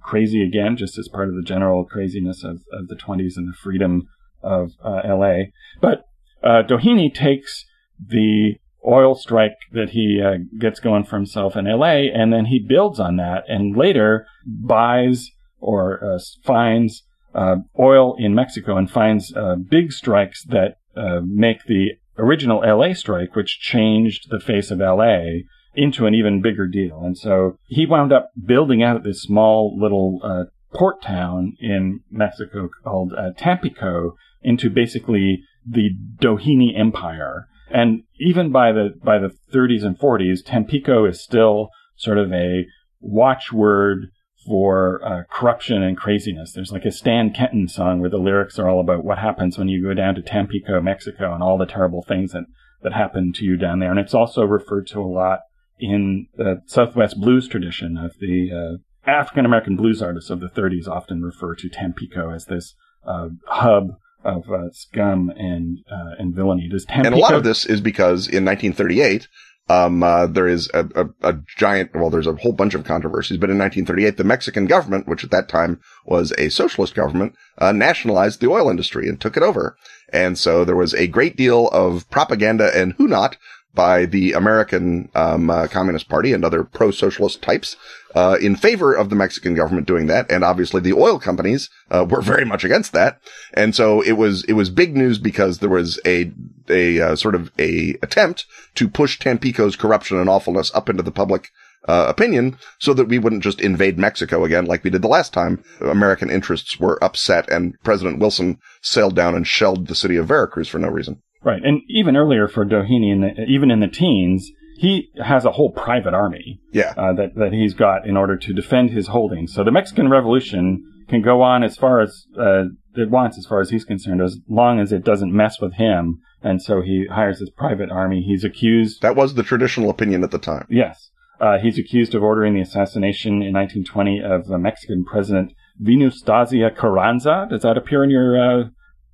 [0.00, 3.56] crazy again, just as part of the general craziness of, of the 20s and the
[3.56, 4.08] freedom
[4.42, 5.50] of LA.
[5.80, 6.04] But
[6.42, 7.66] Doheny takes
[8.06, 8.54] the
[8.86, 12.98] oil strike that he uh, gets going for himself in LA, and then he builds
[12.98, 19.54] on that and later buys or uh, finds uh, oil in Mexico and finds uh,
[19.54, 25.42] big strikes that uh, make the original LA strike, which changed the face of LA,
[25.74, 27.00] into an even bigger deal.
[27.04, 30.44] And so he wound up building out this small little uh,
[30.76, 37.46] port town in Mexico called Tampico into basically the Doheny Empire.
[37.70, 42.66] And even by the by the 30s and 40s, Tampico is still sort of a
[43.00, 44.06] watchword
[44.46, 46.52] for uh, corruption and craziness.
[46.52, 49.68] There's like a Stan Kenton song where the lyrics are all about what happens when
[49.68, 52.44] you go down to Tampico, Mexico, and all the terrible things that
[52.82, 53.90] that happen to you down there.
[53.90, 55.40] And it's also referred to a lot
[55.78, 60.88] in the Southwest blues tradition of the uh, African American blues artists of the 30s
[60.88, 62.74] often refer to Tampico as this
[63.06, 66.68] uh, hub of uh, scum and uh, and villainy.
[66.68, 69.28] Does Tampico- and a lot of this is because in 1938,
[69.70, 73.38] um, uh, there is a, a, a, giant, well, there's a whole bunch of controversies,
[73.38, 77.70] but in 1938, the Mexican government, which at that time was a socialist government, uh,
[77.70, 79.76] nationalized the oil industry and took it over.
[80.12, 83.36] And so there was a great deal of propaganda and who not
[83.74, 87.76] by the American um, uh, Communist Party and other pro-socialist types
[88.14, 92.04] uh, in favor of the Mexican government doing that, and obviously the oil companies uh,
[92.08, 93.20] were very much against that.
[93.54, 96.32] And so it was it was big news because there was a
[96.68, 101.12] a uh, sort of a attempt to push Tampico's corruption and awfulness up into the
[101.12, 101.50] public
[101.88, 105.32] uh, opinion so that we wouldn't just invade Mexico again like we did the last
[105.32, 105.62] time.
[105.80, 110.68] American interests were upset and President Wilson sailed down and shelled the city of Veracruz
[110.68, 111.22] for no reason.
[111.42, 115.52] Right, and even earlier for Doheny, in the, even in the teens, he has a
[115.52, 116.60] whole private army.
[116.72, 116.94] Yeah.
[116.96, 119.54] Uh, that that he's got in order to defend his holdings.
[119.54, 123.60] So the Mexican Revolution can go on as far as uh, it wants, as far
[123.60, 126.20] as he's concerned, as long as it doesn't mess with him.
[126.42, 128.22] And so he hires his private army.
[128.22, 129.02] He's accused.
[129.02, 130.66] That was the traditional opinion at the time.
[130.70, 131.10] Yes.
[131.40, 137.46] Uh, he's accused of ordering the assassination in 1920 of the Mexican president Venustiano Carranza.
[137.50, 138.64] Does that appear in your uh,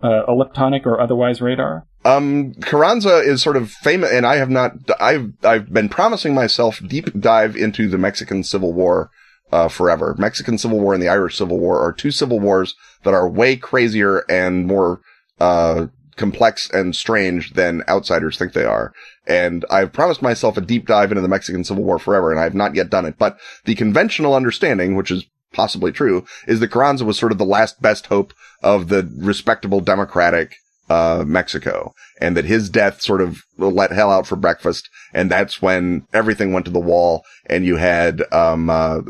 [0.01, 1.87] uh, elliptonic or otherwise radar?
[2.07, 6.81] Um, Carranza is sort of famous, and I have not, I've, I've been promising myself
[6.87, 9.11] deep dive into the Mexican Civil War,
[9.51, 10.15] uh, forever.
[10.17, 13.57] Mexican Civil War and the Irish Civil War are two civil wars that are way
[13.57, 15.01] crazier and more,
[15.41, 18.93] uh, complex and strange than outsiders think they are.
[19.27, 22.45] And I've promised myself a deep dive into the Mexican Civil War forever, and I
[22.45, 23.19] have not yet done it.
[23.19, 27.45] But the conventional understanding, which is possibly true, is that Carranza was sort of the
[27.45, 30.55] last best hope of the respectable democratic
[30.89, 34.89] uh, Mexico and that his death sort of let hell out for breakfast.
[35.13, 39.01] And that's when everything went to the wall and you had, um, uh,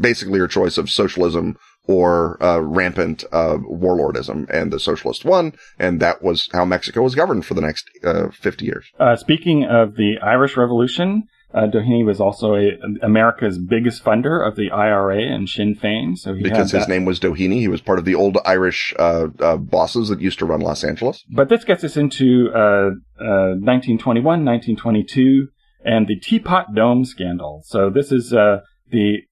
[0.00, 5.52] basically your choice of socialism or, uh, rampant, uh, warlordism and the socialist won.
[5.78, 8.86] And that was how Mexico was governed for the next, uh, 50 years.
[9.00, 11.24] Uh, speaking of the Irish Revolution,
[11.54, 16.16] uh, Doheny was also a, America's biggest funder of the IRA and Sinn Féin.
[16.16, 19.56] So because his name was Doheny, he was part of the old Irish uh, uh,
[19.56, 21.24] bosses that used to run Los Angeles.
[21.30, 27.62] But this gets us into 1921, uh, 1922, uh, and the Teapot Dome scandal.
[27.64, 28.58] So this is uh,
[28.90, 29.22] the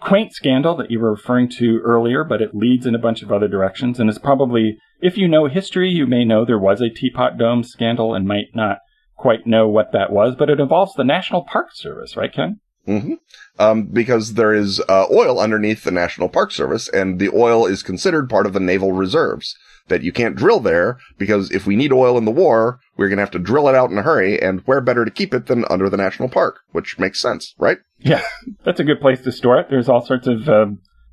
[0.00, 3.30] quaint scandal that you were referring to earlier, but it leads in a bunch of
[3.30, 6.88] other directions, and it's probably, if you know history, you may know there was a
[6.88, 8.78] Teapot Dome scandal and might not
[9.24, 12.60] quite know what that was, but it involves the National Park Service, right, Ken?
[12.84, 13.14] hmm
[13.58, 17.82] Um, because there is uh, oil underneath the National Park Service, and the oil is
[17.82, 19.56] considered part of the naval reserves.
[19.88, 23.16] That you can't drill there because if we need oil in the war, we're going
[23.18, 25.46] to have to drill it out in a hurry, and where better to keep it
[25.46, 27.78] than under the national park, which makes sense, right?
[27.98, 28.22] Yeah,
[28.64, 29.68] that's a good place to store it.
[29.70, 30.66] There's all sorts of uh,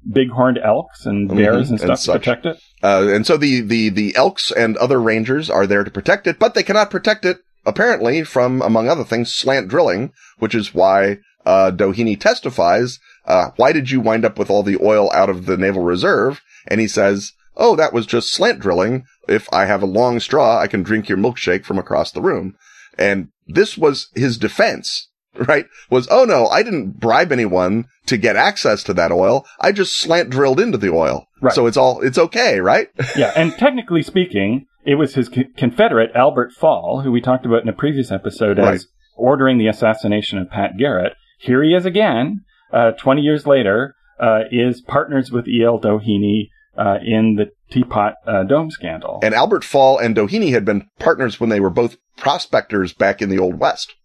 [0.09, 2.57] big-horned elks and bears Mhm, and and stuff to protect it.
[2.83, 6.39] Uh, and so the, the, the elks and other rangers are there to protect it,
[6.39, 11.19] but they cannot protect it, apparently, from, among other things, slant drilling, which is why,
[11.45, 15.45] uh, Doheny testifies, uh, why did you wind up with all the oil out of
[15.45, 16.41] the naval reserve?
[16.67, 19.05] And he says, oh, that was just slant drilling.
[19.27, 22.55] If I have a long straw, I can drink your milkshake from across the room.
[22.97, 25.65] And this was his defense, right?
[25.89, 29.45] Was, oh no, I didn't bribe anyone to get access to that oil.
[29.59, 31.27] I just slant drilled into the oil.
[31.41, 31.53] Right.
[31.53, 32.89] So it's all, it's okay, right?
[33.15, 37.63] yeah, and technically speaking, it was his co- Confederate Albert Fall, who we talked about
[37.63, 41.13] in a previous episode as ordering the assassination of Pat Garrett.
[41.39, 45.79] Here he is again, uh, 20 years later, uh, is partners with E.L.
[45.79, 49.19] Doheny uh, in the Teapot uh, Dome scandal.
[49.23, 53.29] And Albert Fall and Doheny had been partners when they were both prospectors back in
[53.29, 53.95] the Old West,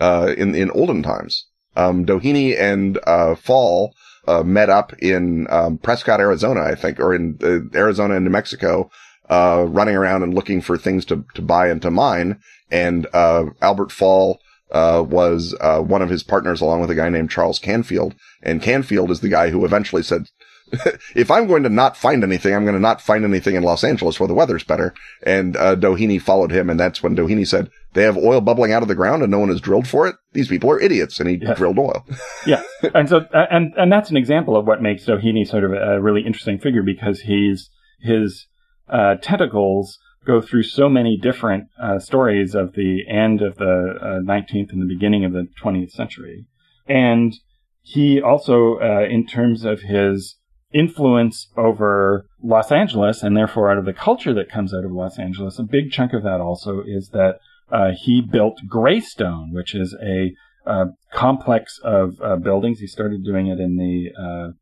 [0.00, 1.46] uh, in, in olden times.
[1.76, 3.94] Um, Doheny and, uh, Fall,
[4.26, 8.30] uh, met up in, um, Prescott, Arizona, I think, or in uh, Arizona and New
[8.30, 8.90] Mexico,
[9.28, 12.40] uh, running around and looking for things to, to buy and to mine.
[12.70, 17.08] And, uh, Albert Fall, uh, was, uh, one of his partners along with a guy
[17.08, 18.14] named Charles Canfield.
[18.42, 20.26] And Canfield is the guy who eventually said,
[21.16, 23.82] if I'm going to not find anything, I'm going to not find anything in Los
[23.82, 24.92] Angeles where the weather's better.
[25.24, 28.82] And uh, Doheny followed him, and that's when Doheny said, "They have oil bubbling out
[28.82, 30.16] of the ground, and no one has drilled for it.
[30.34, 31.56] These people are idiots." And he Yes.
[31.56, 32.04] drilled oil.
[32.46, 32.60] yeah,
[32.94, 36.02] and so uh, and and that's an example of what makes Doheny sort of a
[36.02, 37.70] really interesting figure because he's
[38.02, 38.46] his
[38.90, 44.06] uh, tentacles go through so many different uh, stories of the end of the uh,
[44.20, 46.46] 19th and the beginning of the 20th century,
[46.86, 47.34] and
[47.82, 50.36] he also, uh, in terms of his
[50.72, 55.18] influence over Los Angeles and therefore out of the culture that comes out of Los
[55.18, 57.38] Angeles, a big chunk of that also is that
[57.72, 60.34] uh, he built Greystone, which is a
[60.66, 62.80] uh, complex of buildings.
[62.80, 64.52] He started doing it in the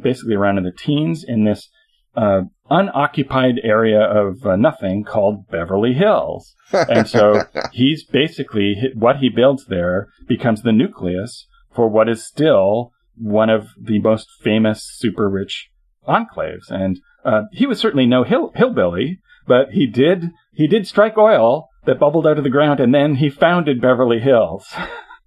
[0.00, 1.68] basically around in the teens in this
[2.14, 6.54] uh, unoccupied area of uh, nothing called Beverly Hills.
[6.72, 12.92] And so he's basically what he builds there becomes the nucleus for what is still
[13.16, 15.70] one of the most famous super rich
[16.08, 16.70] enclaves.
[16.70, 21.68] And uh, he was certainly no hill- hillbilly, but he did he did strike oil
[21.86, 24.66] that bubbled out of the ground, and then he founded Beverly Hills.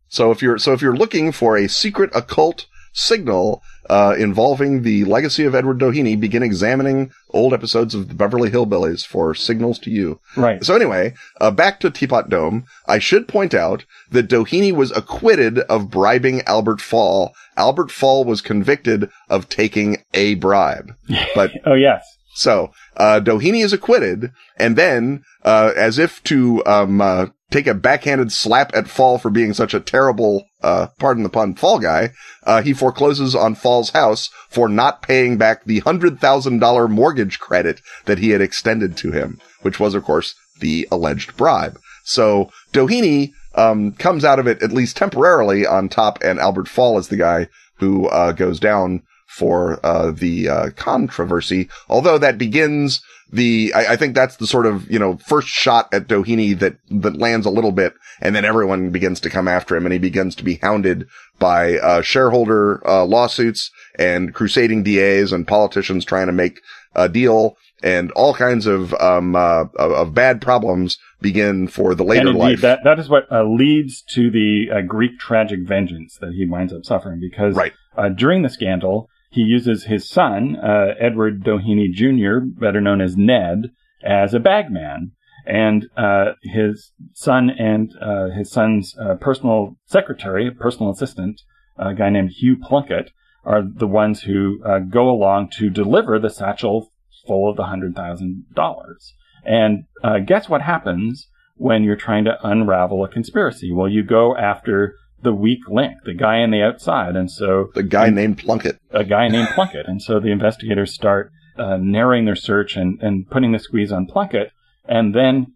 [0.07, 5.05] So if you're so if you're looking for a secret occult signal uh, involving the
[5.05, 9.91] legacy of Edward Doheny, begin examining old episodes of the Beverly Hillbillies for signals to
[9.91, 10.19] you.
[10.35, 10.63] right.
[10.63, 12.65] So anyway, uh, back to Teapot Dome.
[12.87, 17.35] I should point out that Doheny was acquitted of bribing Albert Fall.
[17.57, 20.95] Albert Fall was convicted of taking a bribe.
[21.35, 22.14] But Oh yes.
[22.35, 27.73] So, uh, Doheny is acquitted, and then, uh, as if to, um, uh, take a
[27.73, 32.11] backhanded slap at Fall for being such a terrible, uh, pardon the pun, Fall guy,
[32.43, 38.19] uh, he forecloses on Fall's house for not paying back the $100,000 mortgage credit that
[38.19, 41.79] he had extended to him, which was, of course, the alleged bribe.
[42.03, 46.99] So, Doheny, um, comes out of it at least temporarily on top, and Albert Fall
[46.99, 51.69] is the guy who, uh, goes down for uh, the uh, controversy.
[51.89, 55.93] Although that begins the, I, I think that's the sort of you know first shot
[55.93, 59.75] at Doheny that that lands a little bit, and then everyone begins to come after
[59.75, 61.07] him, and he begins to be hounded
[61.39, 66.61] by uh, shareholder uh, lawsuits and crusading DAs and politicians trying to make
[66.95, 67.57] a deal.
[67.83, 72.39] And all kinds of um uh, of, bad problems begin for the later and indeed,
[72.41, 72.61] life.
[72.61, 76.71] that that is what uh, leads to the uh, Greek tragic vengeance that he winds
[76.71, 77.73] up suffering because Right.
[77.97, 83.17] uh, during the scandal, he uses his son, uh, Edward Doheny Jr., better known as
[83.17, 83.71] Ned,
[84.01, 85.11] as a bagman.
[85.45, 91.41] And uh, his son and uh, his son's uh, personal secretary, personal assistant,
[91.77, 93.11] a guy named Hugh Plunkett,
[93.43, 96.93] are the ones who uh, go along to deliver the satchel
[97.27, 99.13] full of the hundred thousand dollars.
[99.43, 103.73] And uh, guess what happens when you're trying to unravel a conspiracy?
[103.73, 107.83] Well, you go after the weak link, the guy on the outside, and so the
[107.83, 108.79] guy named Plunkett.
[108.91, 109.87] a guy named Plunkett.
[109.87, 114.05] And so the investigators start uh, narrowing their search and, and putting the squeeze on
[114.05, 114.51] Plunkett.
[114.87, 115.47] And then,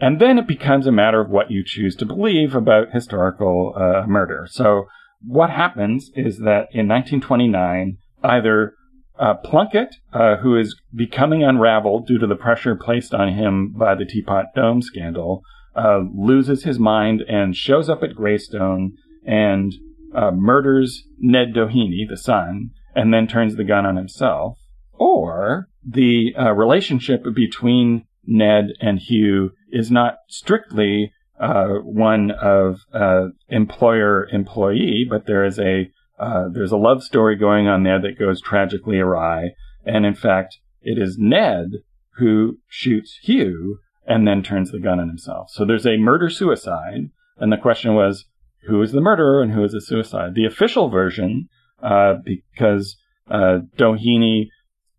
[0.00, 4.06] and then it becomes a matter of what you choose to believe about historical uh,
[4.08, 4.48] murder.
[4.50, 4.86] So
[5.24, 8.74] what happens is that in 1929, either
[9.18, 13.94] uh, Plunkett, uh, who is becoming unraveled due to the pressure placed on him by
[13.94, 15.42] the Teapot Dome scandal,
[15.76, 19.72] uh, loses his mind and shows up at Greystone and
[20.14, 24.58] uh, murders Ned Doheny, the son, and then turns the gun on himself,
[24.92, 33.28] or the uh, relationship between Ned and Hugh is not strictly uh, one of uh,
[33.48, 38.18] employer employee, but there is a uh, there's a love story going on there that
[38.18, 39.50] goes tragically awry,
[39.86, 41.68] and in fact, it is Ned
[42.16, 45.48] who shoots Hugh and then turns the gun on himself.
[45.50, 48.26] So there's a murder suicide, and the question was
[48.66, 50.34] who is the murderer and who is the suicide.
[50.34, 51.48] The official version,
[51.82, 52.96] uh, because
[53.30, 54.48] uh, Doheny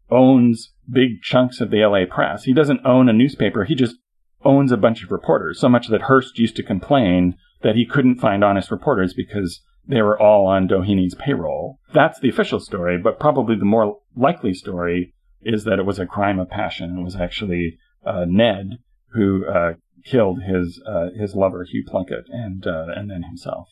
[0.09, 2.43] owns big chunks of the LA press.
[2.43, 3.63] He doesn't own a newspaper.
[3.63, 3.95] He just
[4.43, 8.19] owns a bunch of reporters, so much that Hearst used to complain that he couldn't
[8.19, 11.79] find honest reporters because they were all on Doheny's payroll.
[11.93, 16.05] That's the official story, but probably the more likely story is that it was a
[16.05, 16.97] crime of passion.
[16.99, 18.79] It was actually uh, Ned
[19.13, 19.73] who uh,
[20.05, 23.67] killed his uh, his lover Hugh Plunkett and uh, and then himself.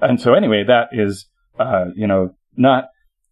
[0.00, 1.26] And so anyway, that is
[1.58, 2.88] uh, you know not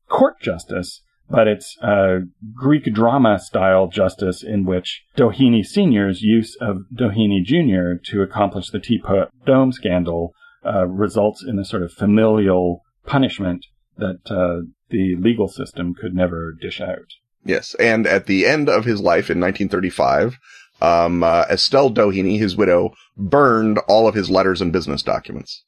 [0.09, 2.21] court justice, but it's uh,
[2.55, 8.01] Greek drama style justice in which Doheny Sr.'s use of Doheny Jr.
[8.11, 10.33] to accomplish the Teapot Dome scandal
[10.65, 16.53] uh, results in a sort of familial punishment that uh, the legal system could never
[16.61, 17.13] dish out.
[17.45, 20.39] Yes, and at the end of his life in 1935,
[20.81, 25.63] um, uh, Estelle Doheny, his widow, burned all of his letters and business documents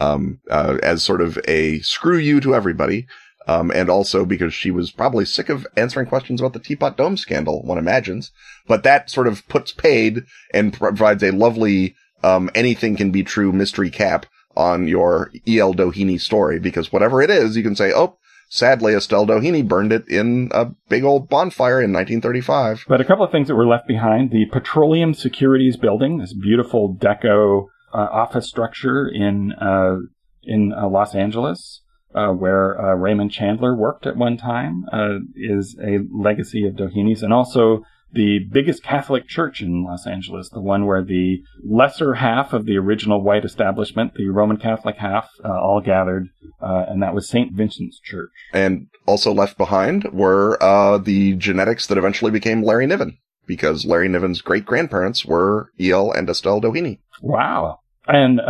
[0.00, 3.06] um, uh, as sort of a screw you to everybody.
[3.46, 7.16] Um, and also because she was probably sick of answering questions about the Teapot Dome
[7.16, 8.30] scandal, one imagines.
[8.66, 13.50] But that sort of puts paid and provides a lovely, um, anything can be true
[13.50, 15.72] mystery cap on your E.L.
[15.72, 20.08] Doheny story because whatever it is, you can say, oh, sadly, Estelle Doheny burned it
[20.08, 22.84] in a big old bonfire in 1935.
[22.88, 26.94] But a couple of things that were left behind the Petroleum Securities Building, this beautiful
[26.94, 29.96] deco uh, office structure in, uh,
[30.42, 31.82] in uh, Los Angeles
[32.14, 37.22] uh, where uh, Raymond Chandler worked at one time, uh, is a legacy of Doheny's,
[37.22, 42.52] and also the biggest Catholic church in Los Angeles, the one where the lesser half
[42.52, 46.28] of the original white establishment, the Roman Catholic half, uh, all gathered,
[46.62, 47.52] uh, and that was St.
[47.52, 48.30] Vincent's Church.
[48.52, 54.08] And also left behind were uh, the genetics that eventually became Larry Niven, because Larry
[54.08, 56.10] Niven's great grandparents were E.L.
[56.12, 57.00] and Estelle Doheny.
[57.20, 57.80] Wow.
[58.06, 58.40] And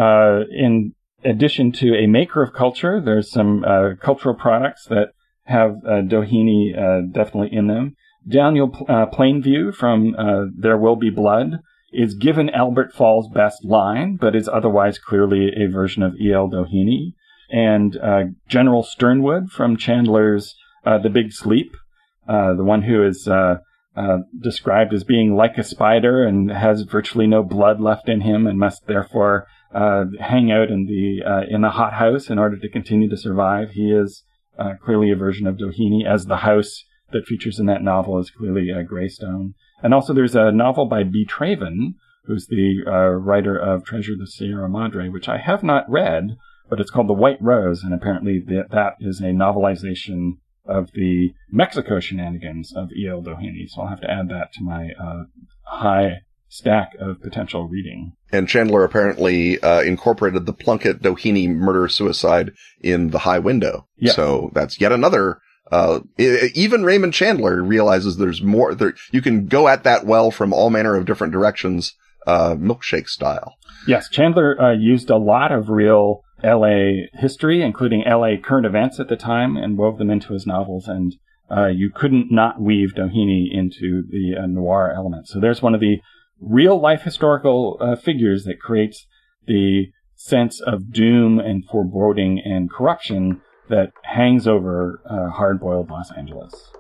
[0.51, 0.95] in
[1.25, 5.09] addition to a maker of culture, there's some uh, cultural products that
[5.45, 7.97] have uh, Doheny uh, definitely in them.
[8.29, 11.61] Daniel uh, Plainview from uh, There Will Be Blood
[11.93, 16.51] is given Albert Fall's best line, but is otherwise clearly a version of E.L.
[16.51, 17.15] Doheny.
[17.51, 21.75] And uh, General Sternwood from Chandler's The Big Sleep,
[22.27, 23.27] the one who is
[24.39, 28.59] described as being like a spider and has virtually no blood left in him and
[28.59, 33.09] must therefore uh, hang out in the uh, in the hothouse in order to continue
[33.09, 33.71] to survive.
[33.71, 34.25] He is
[34.59, 38.31] uh, clearly a version of Doheny, as the house that features in that novel is
[38.31, 39.55] clearly a Greystone.
[39.83, 41.27] And also, there's a novel by B.
[41.29, 41.95] Traven,
[42.25, 46.37] who's the uh, writer of Treasure of the Sierra Madre, which I have not read,
[46.69, 50.33] but it's called The White Rose, and apparently that, that is a novelization
[50.67, 53.23] of the Mexico shenanigans of E.L.
[53.23, 53.69] Doheny.
[53.69, 55.25] So I'll have to add that to my uh,
[55.65, 56.19] high
[56.49, 58.13] stack of potential reading.
[58.33, 63.87] And Chandler apparently uh, incorporated the Plunkett Doheny murder suicide in The High Window.
[63.97, 64.17] Yes.
[64.17, 65.41] So that's yet another.
[65.71, 68.75] Uh, even Raymond Chandler realizes there's more.
[68.75, 71.95] There, you can go at that well from all manner of different directions,
[72.27, 73.57] uh, milkshake style.
[73.87, 79.09] Yes, Chandler uh, used a lot of real LA history, including LA current events at
[79.09, 80.89] the time, and wove them into his novels.
[80.89, 81.17] And
[81.51, 85.29] uh, you couldn't not weave Doheny into the uh, noir element.
[85.29, 86.01] So there's one of the
[86.41, 89.07] real life historical figures that creates
[89.47, 96.11] the sense of doom and foreboding and corruption that hangs over uh, hard boiled Los
[96.13, 96.73] Angeles.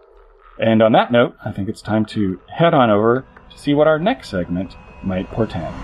[0.59, 3.86] And on that note, I think it's time to head on over to see what
[3.86, 5.74] our next segment might portend.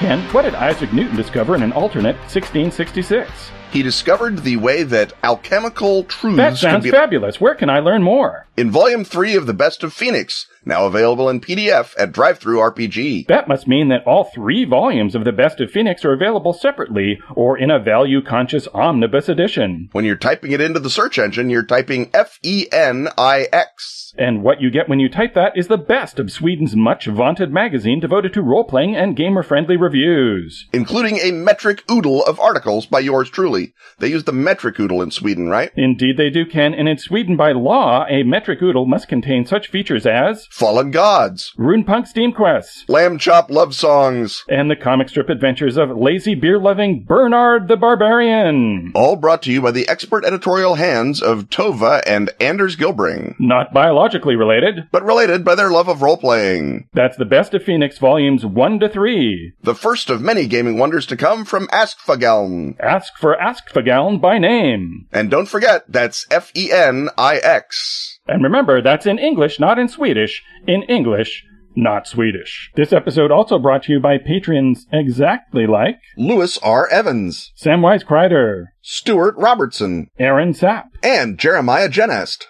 [0.00, 3.50] Ken, what did Isaac Newton discover in an alternate 1666?
[3.72, 7.40] He discovered the way that alchemical truths That sounds be fabulous.
[7.40, 8.46] Where can I learn more?
[8.56, 13.26] in volume 3 of The Best of Fenix, now available in PDF at Drive-Thru RPG.
[13.26, 17.18] That must mean that all three volumes of The Best of Fenix are available separately
[17.34, 19.88] or in a value conscious omnibus edition.
[19.92, 24.12] When you're typing it into the search engine, you're typing F E N I X.
[24.18, 27.50] And what you get when you type that is the best of Sweden's much vaunted
[27.52, 30.66] magazine devoted to role playing and gamer friendly reviews.
[30.72, 33.59] including a metric oodle of articles by yours truly.
[33.98, 35.70] They use the metric oodle in Sweden, right?
[35.76, 39.68] Indeed, they do, Ken, and in Sweden by law, a metric oodle must contain such
[39.68, 45.28] features as Fallen Gods, Runepunk Steam Quests, Lamb Chop Love Songs, and the comic strip
[45.28, 48.92] adventures of lazy beer loving Bernard the Barbarian.
[48.94, 53.72] all brought to you by the expert editorial hands of Tove and Anders Gillbring, Not
[53.72, 54.88] biologically related.
[54.92, 56.88] but related by their love of role-playing.
[56.92, 59.52] That's the best of Fenix volumes 1 to 3.
[59.62, 62.76] The first of many gaming wonders to come from Askfageln.
[62.80, 65.06] Ask for Askfageln by name.
[65.12, 68.20] And don't forget, that's F E N I X.
[68.26, 70.42] And remember, that's in English, not in Swedish.
[70.66, 71.44] In English,
[71.74, 72.70] not Swedish.
[72.76, 76.88] This episode also brought to you by patrons exactly like Lewis R.
[76.88, 82.46] Evans, Samwise Kreider, Stuart Robertson, Aaron Sapp, and Jeremiah Genest.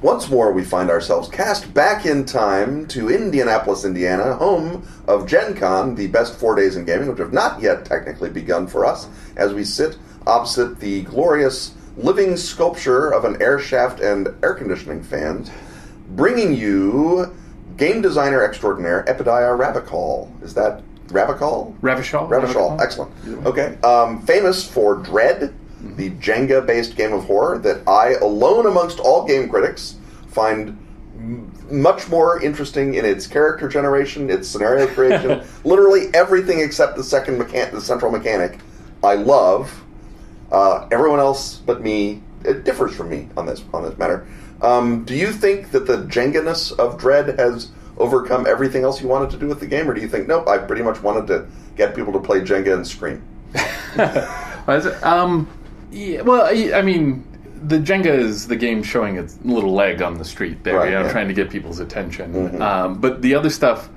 [0.00, 5.54] Once more, we find ourselves cast back in time to Indianapolis, Indiana, home of Gen
[5.54, 9.08] Con, the best four days in gaming, which have not yet technically begun for us,
[9.36, 15.02] as we sit opposite the glorious living sculpture of an air shaft and air conditioning
[15.02, 15.50] fan,
[16.10, 17.34] bringing you
[17.76, 20.30] game designer extraordinaire Epidiah Ravachol.
[20.44, 21.76] Is that Ravachol?
[21.80, 22.28] Ravishal?
[22.28, 23.12] Ravishal, excellent.
[23.44, 25.52] Okay, um, famous for Dread,
[25.98, 29.96] the Jenga-based game of horror that I, alone amongst all game critics,
[30.28, 30.78] find
[31.16, 37.04] m- much more interesting in its character generation, its scenario creation, literally everything except the
[37.04, 38.60] second mechan- the central mechanic.
[39.02, 39.84] I love.
[40.50, 44.26] Uh, everyone else but me it differs from me on this on this matter.
[44.62, 49.30] Um, do you think that the Jenga-ness of Dread has overcome everything else you wanted
[49.30, 50.48] to do with the game, or do you think nope?
[50.48, 51.46] I pretty much wanted to
[51.76, 53.22] get people to play Jenga and scream.
[54.66, 55.02] Was it?
[55.02, 55.48] Um,
[55.90, 57.24] yeah, well, I, I mean,
[57.66, 60.90] the Jenga is the game showing its little leg on the street there, Right, you
[60.92, 61.04] know, yeah.
[61.04, 61.12] Mm-hmm.
[61.12, 62.60] trying to get people's attention.
[62.62, 63.88] Um, but the other stuff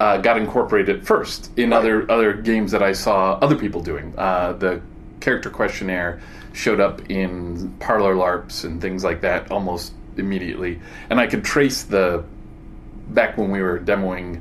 [0.00, 1.78] uh, got incorporated first in Right.
[1.78, 4.12] other other games that I saw other people doing.
[4.16, 4.80] Uh, the
[5.20, 6.20] character questionnaire
[6.52, 11.82] showed up in parlor LARPs and things like that almost immediately, and I could trace
[11.84, 12.22] the
[13.08, 14.40] back when we were demoing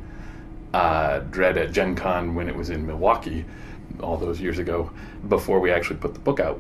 [0.74, 3.46] uh, Dread at Gen Con when it was in Milwaukee
[4.04, 4.92] all those years ago
[5.28, 6.60] before we actually put the book out.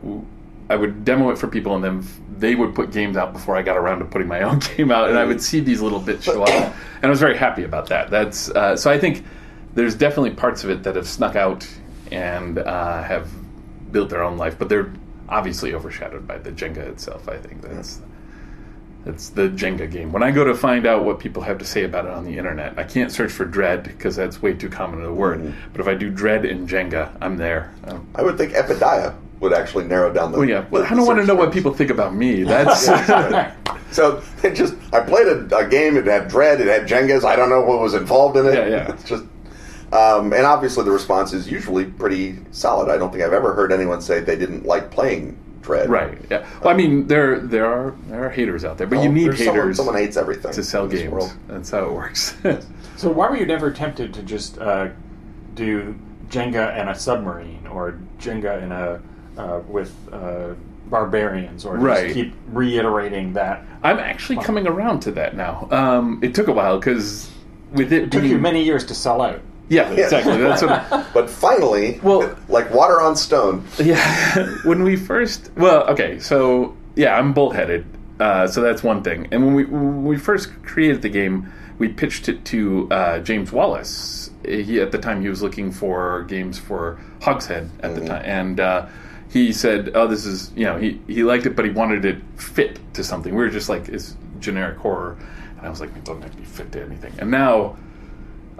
[0.69, 2.07] I would demo it for people and then
[2.39, 5.09] they would put games out before I got around to putting my own game out
[5.09, 7.87] and I would see these little bits show up and I was very happy about
[7.89, 8.09] that.
[8.09, 9.23] That's uh, so I think
[9.75, 11.67] there's definitely parts of it that have snuck out
[12.11, 13.29] and uh, have
[13.91, 14.93] built their own life, but they're
[15.29, 17.27] obviously overshadowed by the Jenga itself.
[17.27, 18.01] I think that's
[19.05, 20.11] it's the Jenga game.
[20.11, 22.37] When I go to find out what people have to say about it on the
[22.37, 25.53] internet, I can't search for Dread because that's way too common a word.
[25.71, 27.73] But if I do Dread and Jenga, I'm there.
[27.85, 30.37] Um, I would think Epidiah would actually narrow down the.
[30.37, 30.65] well, yeah.
[30.69, 32.43] Well, the I don't want to know what people think about me.
[32.43, 32.85] That's
[33.91, 35.97] So it just I played a, a game.
[35.97, 36.61] It had Dread.
[36.61, 37.23] It had Jengas.
[37.25, 38.53] I don't know what was involved in it.
[38.55, 38.93] Yeah, yeah.
[38.93, 39.25] It's just.
[39.91, 42.89] Um, and obviously, the response is usually pretty solid.
[42.89, 45.89] I don't think I've ever heard anyone say they didn't like playing Dread.
[45.89, 46.17] right.
[46.29, 46.45] Yeah.
[46.61, 49.37] Well, I mean, there there are there are haters out there, but you need There's
[49.39, 51.11] someone- haters Someone, hates everything to sell in games.
[51.11, 51.33] world.
[51.47, 52.35] That's how it works.
[52.95, 54.87] So why were you never tempted to just uh,
[55.55, 55.95] do
[56.29, 59.01] Jenga and a submarine, or Jenga in a
[59.37, 60.53] uh, with uh,
[60.89, 62.13] barbarians, or just Right.
[62.13, 63.65] keep reiterating that?
[63.81, 65.67] I'm actually coming around to that now.
[65.71, 67.31] Um, it took a while because
[67.71, 69.41] with it, It took being, you many years to sell out.
[69.69, 70.37] Yeah, exactly.
[70.37, 71.07] That's what.
[71.13, 73.63] But finally, Well- like water on stone.
[73.77, 77.85] Yeah, when we first, well, okay, so yeah, I'm bullheaded,
[78.19, 79.27] uh, so that's one thing.
[79.31, 83.51] And when we when we first created the game, we pitched it to uh, James
[83.51, 84.29] Wallis.
[84.45, 88.59] He at the time he was looking for games for Hogshead at the time, and
[88.59, 88.85] uh,
[89.31, 92.17] he said, "Oh, this is you know he he liked it, but he wanted it
[92.35, 95.15] fit to something." We were just like, "It's generic horror,"
[95.57, 97.77] and I was like, "It doesn't have to be fit to anything." And now.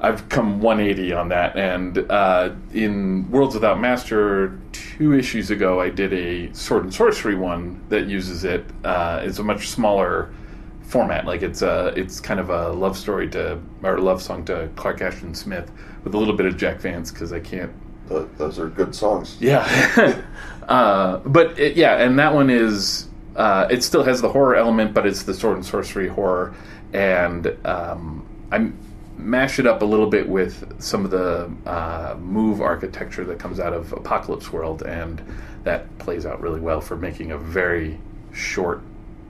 [0.04, 5.90] I've come 180 on that, and uh, in Worlds Without Master, two issues ago, I
[5.90, 8.66] did a sword and sorcery one that uses it.
[8.84, 10.34] Uh, it's a much smaller
[10.82, 14.70] format, like it's a it's kind of a love story to or love song to
[14.76, 15.72] Clark Ashton Smith
[16.04, 17.72] with a little bit of Jack Vance because I can't
[18.10, 19.38] Th- Those are good songs.
[19.40, 20.22] yeah.
[20.68, 24.94] uh, but it, yeah, and that one is uh, it still has the horror element,
[24.94, 26.54] but it's the sword and sorcery horror,
[26.92, 28.78] and um, I'm
[29.18, 33.60] mash it up a little bit with some of the uh, move architecture that comes
[33.60, 35.22] out of Apocalypse World, and
[35.64, 38.00] that plays out really well for making a very
[38.34, 38.82] short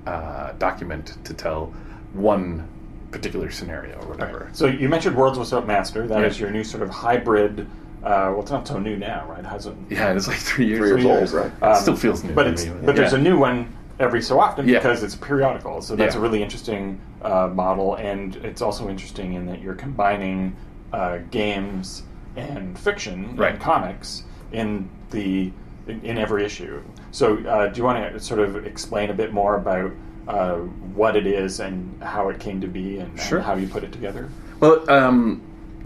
[0.08, 1.74] uh, document to tell
[2.14, 2.68] one
[3.12, 4.50] particular scenario or whatever.
[4.54, 6.08] So you mentioned Worlds Without Master.
[6.08, 6.46] That is Yeah.
[6.46, 7.68] your new sort of hybrid.
[8.04, 9.46] Uh, well, it's not so new now, right?
[9.46, 9.76] Has it?
[9.90, 10.80] Yeah, it's like three years.
[10.80, 11.34] Three years old, years.
[11.62, 11.72] right?
[11.76, 13.20] It still feels new But to it's me, but there's yeah.
[13.20, 14.80] a new one every so often Yeah.
[14.80, 15.82] because it's periodical.
[15.82, 16.20] So that's Yeah.
[16.20, 20.56] a really interesting uh, model, and it's also interesting in that you're combining
[20.92, 22.04] uh, games
[22.36, 23.54] and fiction Right.
[23.54, 25.52] and comics in the
[25.88, 26.82] in, in every issue.
[27.12, 29.92] So uh, do you want to sort of explain a bit more about
[30.30, 30.56] uh,
[30.96, 33.92] what it is and how it came to be and, and how you put it
[33.92, 34.30] together?
[34.62, 35.42] Well, um,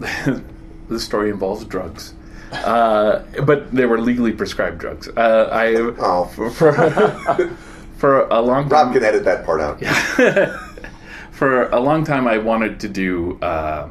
[0.88, 2.14] the story involves drugs,
[2.52, 5.08] uh, but they were legally prescribed drugs.
[5.08, 6.30] Uh, I Oh.
[7.98, 8.86] for, for, for a long time.
[8.86, 9.80] Rob can edit that part out.
[11.32, 13.88] for a long time, I wanted to do uh,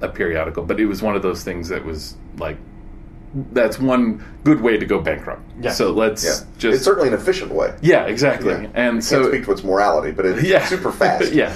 [0.00, 2.56] a periodical, but it was one of those things that was like,
[3.52, 5.42] that's one good way to go bankrupt.
[5.60, 5.70] Yeah.
[5.70, 6.46] So let's Yeah.
[6.58, 7.74] just it's certainly an efficient way.
[7.80, 8.52] yeah, exactly.
[8.54, 8.68] Yeah.
[8.74, 11.32] And So, so Can't speak to its morality, but it's yeah, super fast.
[11.32, 11.54] yeah.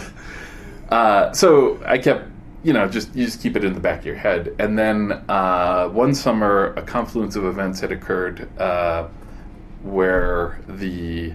[0.89, 2.28] Uh, so I kept,
[2.62, 5.12] you know, just you just keep it in the back of your head, and then
[5.28, 9.09] uh, one summer, a confluence of events had occurred uh,
[9.82, 11.32] where the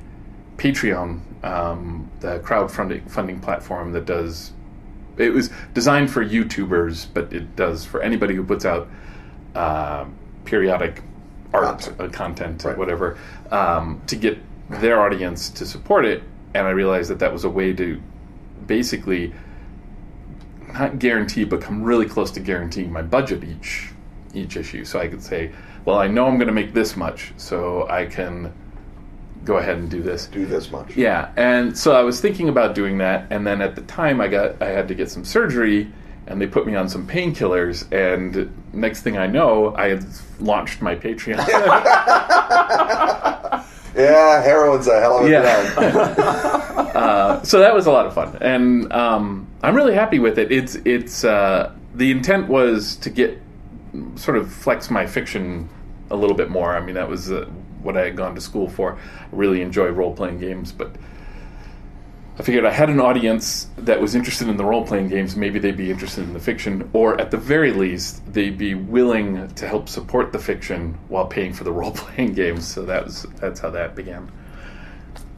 [0.59, 4.51] Patreon, um, the crowdfunding funding platform that does,
[5.17, 8.87] it was designed for YouTubers, but it does for anybody who puts out
[9.55, 10.05] uh,
[10.45, 11.01] periodic
[11.53, 12.01] art Content.
[12.01, 12.77] uh, content, Right.
[12.77, 13.17] whatever,
[13.51, 14.37] um, to get
[14.69, 16.23] their audience to support it.
[16.53, 17.99] And I realized that that was a way to
[18.67, 19.33] basically
[20.73, 23.91] not guarantee, but come really close to guaranteeing my budget each
[24.35, 24.85] each issue.
[24.85, 25.51] So I could say,
[25.85, 28.53] well, I know I'm going to make this much, so I can
[29.45, 30.27] go ahead and do this.
[30.27, 30.95] Do this much.
[30.95, 34.27] Yeah, and so I was thinking about doing that, and then at the time I
[34.27, 35.91] got I had to get some surgery,
[36.27, 40.05] and they put me on some painkillers, and next thing I know, I had
[40.39, 41.39] launched my Patreon.
[43.95, 45.73] Yeah, heroin's a hell of a Yeah.
[45.73, 46.19] drug.
[46.95, 50.51] uh, so that was a lot of fun, and um, I'm really happy with it.
[50.51, 53.41] It's it's uh, the intent was to get
[54.15, 55.67] sort of flex my fiction
[56.11, 56.77] a little bit more.
[56.77, 57.49] I mean, that was uh,
[57.81, 58.93] what I had gone to school for.
[58.95, 60.91] I really enjoy role playing games, but
[62.37, 65.35] I figured I had an audience that was interested in the role playing games.
[65.35, 69.47] Maybe they'd be interested in the fiction, or at the very least, they'd be willing
[69.55, 72.65] to help support the fiction while paying for the role playing games.
[72.65, 74.31] So that was that's how that began.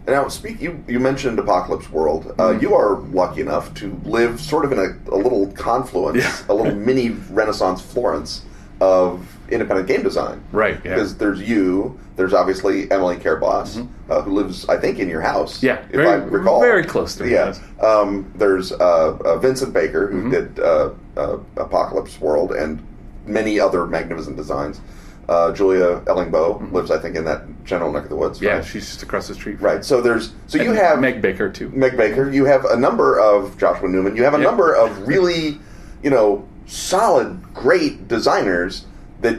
[0.08, 0.62] Now, speak.
[0.62, 2.28] You you mentioned Apocalypse World.
[2.38, 2.62] Uh, Mm-hmm.
[2.62, 6.38] You are lucky enough to live sort of in a, a little confluence, Yeah.
[6.50, 8.44] a little mini Renaissance Florence
[8.82, 10.44] of independent game design.
[10.52, 10.96] Right, yeah.
[10.96, 11.98] Because there's you.
[12.16, 13.80] There's obviously Emily Care Boss,
[14.10, 15.58] uh, who lives, I think, in your house.
[15.58, 15.66] Mm-hmm.
[15.68, 16.60] Yeah, if very- I recall.
[16.60, 17.48] very close to me, Yeah.
[17.48, 17.60] yes.
[17.60, 17.86] Mm-hmm.
[17.86, 22.86] Um, there's uh, uh, Vincent Baker, who did uh, uh, Apocalypse World and
[23.26, 24.82] many other magnificent designs.
[25.30, 28.38] Uh, Julia Ellingboe lives, I think, in that general neck of the woods.
[28.40, 28.46] Mm-hmm.
[28.48, 28.66] Yeah, right?
[28.66, 29.62] she's just across the street.
[29.62, 29.86] Right.
[29.86, 31.70] So there's so you have Meg Baker too.
[31.70, 32.30] Meg Baker.
[32.30, 34.16] You have a number of Joshua Newman.
[34.16, 34.44] You have a Yeah.
[34.44, 35.60] number of really,
[36.04, 38.86] you know, solid, great designers
[39.20, 39.38] that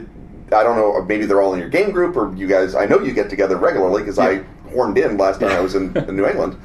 [0.51, 1.01] I don't know.
[1.03, 2.75] Maybe they're all in your game group, or you guys.
[2.75, 5.95] I know you get together regularly because I horned in last time I was in,
[5.97, 6.59] in New England.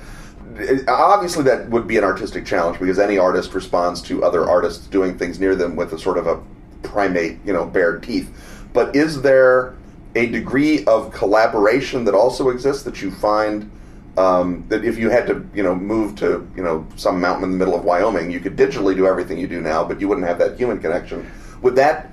[0.56, 4.86] It- obviously, that would be an artistic challenge because any artist responds to other artists
[4.88, 6.40] doing things near them with a sort of a
[6.82, 8.30] primate, you know, bared teeth.
[8.74, 9.74] But is there
[10.14, 13.70] a degree of collaboration that also exists that you find
[14.16, 17.50] um, that if you had to, you know, move to, you know, some mountain in
[17.50, 20.26] the middle of Wyoming, you could digitally do everything you do now, but you wouldn't
[20.26, 21.30] have that human connection.
[21.62, 22.10] Would that?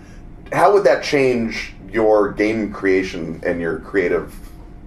[0.52, 4.36] How would that change your game creation and your creative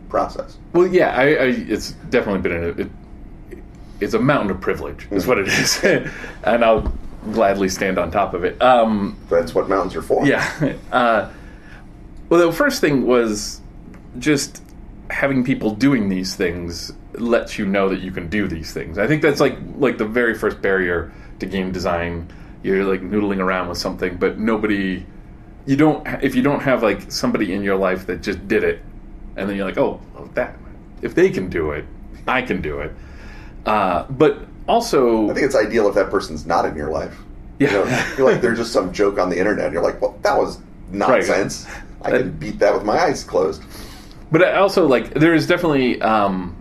[0.08, 0.58] process?
[0.72, 2.90] Well, yeah, I, I, it's definitely been a, it,
[4.00, 5.82] it's a mountain of privilege, is what it is,
[6.44, 6.92] and I'll
[7.32, 8.60] gladly stand on top of it.
[8.62, 10.24] Um, That's what mountains are for.
[10.26, 10.74] yeah.
[10.92, 11.30] Uh,
[12.28, 13.60] well, the first thing was
[14.18, 14.62] just
[15.10, 18.98] having people doing these things lets you know that you can do these things.
[18.98, 22.30] I think that's like like the very first barrier to game design.
[22.62, 25.04] You're like noodling around with something, but nobody.
[25.66, 28.80] You don't if you don't have like somebody in your life that just did it,
[29.36, 30.00] and then you're like, oh,
[30.34, 30.56] that
[31.02, 31.84] if they can do it,
[32.26, 32.92] I can do it.
[33.66, 37.16] Uh, but also, I think it's ideal if that person's not in your life.
[37.58, 37.68] Yeah.
[37.68, 39.72] You know, you're like, there's just some joke on the internet.
[39.72, 41.66] You're like, well, that was nonsense.
[42.02, 43.62] I can beat that with my eyes closed.
[44.30, 46.54] But also like there is definitely um,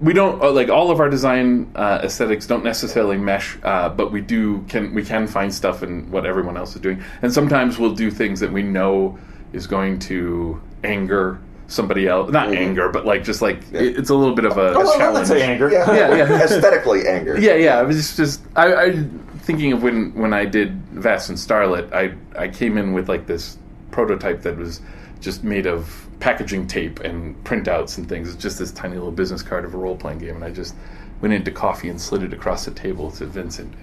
[0.00, 4.12] we don't uh, like all of our design uh, aesthetics don't necessarily mesh, uh, but
[4.12, 7.78] we do can we can find stuff in what everyone else is doing, and sometimes
[7.78, 9.18] we'll do things that we know
[9.52, 12.30] is going to anger somebody else.
[12.30, 14.98] Not anger, but like just like it- it's a little bit of a, Oh, well,
[14.98, 15.14] challenge.
[15.16, 15.70] let's say anger.
[15.70, 16.42] Yeah, Yeah, yeah.
[16.44, 17.38] Aesthetically anger.
[17.38, 17.80] Yeah, yeah.
[17.82, 19.04] It was just, just I, I
[19.40, 23.26] thinking of when when I did Vast and Starlit, I I came in with like
[23.26, 23.58] this
[23.90, 24.80] prototype that was
[25.20, 28.28] just made of packaging tape and printouts and things.
[28.32, 30.74] It's just this tiny little business card of a role playing game, and I just
[31.20, 33.74] went into coffee and slid it across the table to Vincent.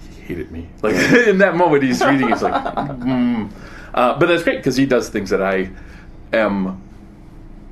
[0.00, 0.68] He hated me.
[0.82, 2.28] Like in that moment, he's reading.
[2.28, 3.50] He's like, mm.
[3.94, 5.70] uh, but that's great because he does things that I
[6.32, 6.82] am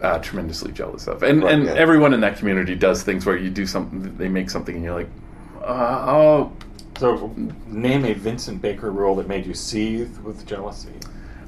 [0.03, 1.75] uh, tremendously jealous of, and Right, and yeah.
[1.75, 4.95] everyone in that community does things where you do something, they make something, and you're
[4.95, 5.09] like,
[5.62, 6.53] uh, oh,
[6.99, 7.33] So,
[7.66, 10.93] name a Vincent Baker rule that made you seethe with jealousy.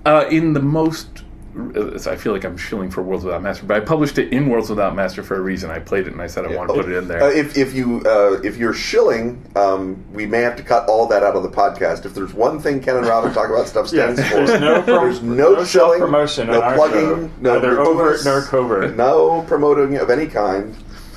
[0.07, 1.25] Uh, in the most,
[1.57, 4.71] I feel like I'm shilling for Worlds Without Master, but I published it in Worlds
[4.71, 5.71] Without Master for a reason.
[5.71, 7.23] I played it and I said I want to put it in there.
[7.23, 11.07] Uh, if if you uh, if you're shilling, um, we may have to cut all
[11.09, 12.05] that out of the podcast.
[12.05, 14.83] If there's one thing Ken and Robin talk about stuff stands Yes, for, there's no
[14.83, 18.97] prom- there's no, no shilling, self-promotion no on plugging, no Neither gratuitous, overt nor covert.
[18.97, 20.75] no promoting of any kind,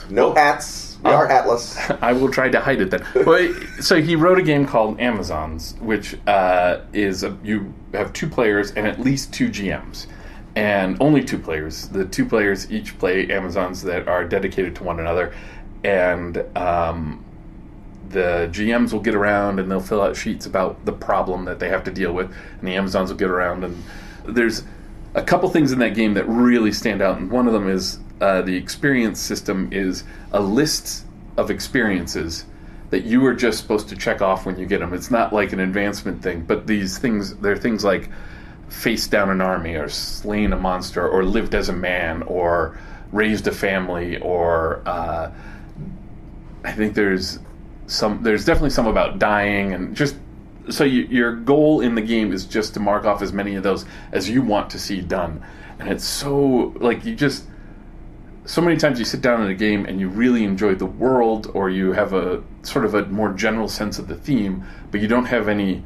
[0.10, 0.86] no hats.
[1.04, 1.78] We are hatless.
[2.02, 3.06] I will try to hide it then.
[3.26, 8.28] Well, so he wrote a game called Amazons, which uh, is a, you have two
[8.28, 10.08] players and at least two GMs,
[10.58, 11.88] and only two players.
[11.90, 15.36] The two players each play Amazons that are dedicated to one another,
[15.84, 17.24] and um,
[18.10, 21.70] the GMs will get around and they'll fill out sheets about the problem that they
[21.70, 23.84] have to deal with, and the Amazons will get around and
[24.26, 24.64] there's
[25.14, 28.00] a couple things in that game that really stand out, and one of them is
[28.20, 31.06] uh, the experience system is a list
[31.38, 32.46] of experiences
[32.90, 34.94] that you are just supposed to check off when you get them.
[34.94, 38.10] It's not like an advancement thing, but these things they're things like
[38.70, 42.78] faced down an army or slain a monster or lived as a man or
[43.12, 45.32] raised a family or uh,
[46.64, 47.40] I think there's
[47.88, 50.16] some there's definitely some about dying and just
[50.70, 53.64] so you, your goal in the game is just to mark off as many of
[53.64, 55.44] those as you want to see done.
[55.80, 57.46] And it's so like you just
[58.46, 61.52] so many times you sit down in a game and you really enjoy the world
[61.54, 65.08] or you have a sort of a more general sense of the theme but you
[65.08, 65.84] don't have any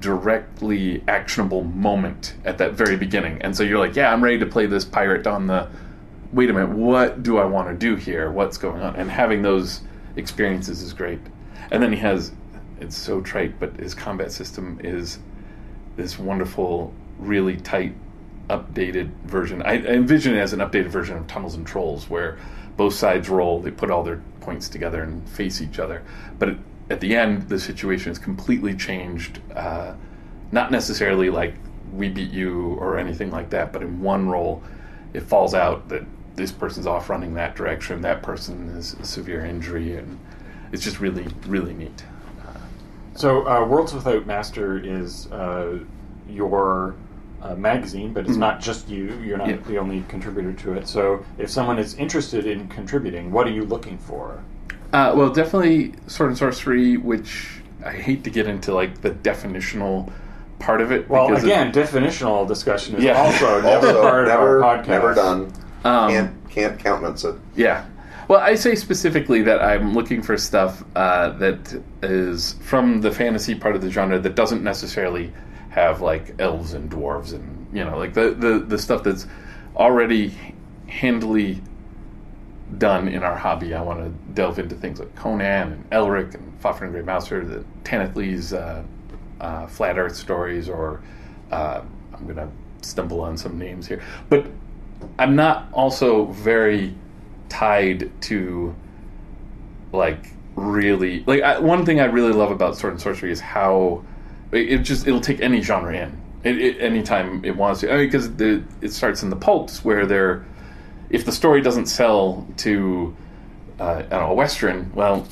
[0.00, 3.40] directly actionable moment at that very beginning.
[3.42, 5.68] And so you're like yeah i'm ready to play this pirate on the
[6.32, 8.30] wait a minute what do i want to do here?
[8.30, 8.96] What's going on?
[8.96, 9.82] And having those
[10.16, 11.20] experiences is great.
[11.70, 12.32] And then he has
[12.80, 15.18] it's so trite but his combat system is
[15.96, 17.94] this wonderful really tight
[18.50, 19.62] updated version.
[19.62, 22.38] I, I envision it as an updated version of tunnels and trolls where
[22.76, 26.02] both sides roll they put all their points together and face each other.
[26.38, 26.58] But it,
[26.90, 29.94] at the end the situation is completely changed uh,
[30.52, 31.54] not necessarily like
[31.92, 34.62] we beat you or anything like that but in one roll
[35.12, 36.02] it falls out that
[36.34, 40.18] this person's off running that direction that person is a severe injury and
[40.72, 42.04] it's just really really neat
[43.16, 45.78] So, uh, Worlds Without Master is uh,
[46.28, 46.96] your
[47.42, 49.14] uh, magazine, but it's not just you.
[49.22, 49.56] You're not Yeah.
[49.68, 50.88] the only contributor to it.
[50.88, 54.42] So, if someone is interested in contributing, what are you looking for?
[54.94, 57.48] Uh, well, definitely sword and sorcery, which
[57.84, 60.10] I hate to get into like the definitional
[60.60, 61.08] part of it.
[61.10, 63.20] Well, because it- again, definitional discussion is Yeah.
[63.20, 64.86] also never Also, part never, of our podcast.
[64.88, 65.52] never done.
[65.84, 67.34] Um, can't can't countenance it.
[67.56, 67.84] yeah.
[68.28, 73.54] Well, I say specifically that I'm looking for stuff uh, that is from the fantasy
[73.54, 75.30] part of the genre that doesn't necessarily
[75.70, 79.26] have like elves and dwarves and you know like the the, the stuff that's
[79.76, 80.32] already
[80.86, 81.60] handily
[82.78, 83.74] done in our hobby.
[83.74, 87.44] I want to delve into things like Conan and Elric and Fafhrd and Grey Mouser,
[87.44, 88.82] the Tanith Lee's uh,
[89.40, 91.02] uh, Flat Earth stories, or
[91.50, 92.48] uh, I'm going to
[92.82, 94.02] stumble on some names here.
[94.28, 94.46] But
[95.18, 96.94] I'm not also very
[97.48, 98.74] tied to
[99.92, 104.04] like really like I, one thing I really love about Sword and Sorcery is how
[104.52, 107.92] it, it just it'll take any genre in it, it, anytime it wants to.
[107.92, 108.26] I mean, because
[108.82, 110.44] it starts in the pulps where they're
[111.10, 113.14] if the story doesn't sell to
[113.78, 115.26] uh, know, a western, well,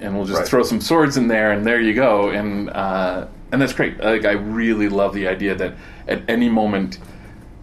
[0.00, 0.48] and we'll just Right.
[0.48, 3.98] throw some swords in there, and there you go, and uh, and that's great.
[4.02, 5.74] Like I really love the idea that
[6.08, 6.98] at any moment,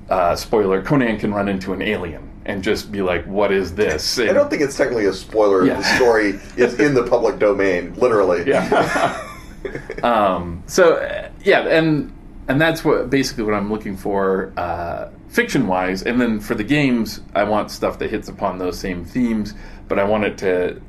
[0.09, 4.17] uh, spoiler, Conan can run into an alien and just be like, "What is this?"
[4.19, 5.65] I don't think it's technically a spoiler.
[5.65, 5.75] Yeah.
[5.75, 8.43] The story is in the public domain, literally.
[8.47, 9.27] Yeah.
[10.03, 12.11] um, so uh, yeah, and
[12.47, 16.03] and that's what basically what I'm looking for, uh, fiction wise.
[16.03, 19.55] And then for the games, I want stuff that hits upon those same themes,
[19.87, 20.81] but I want it to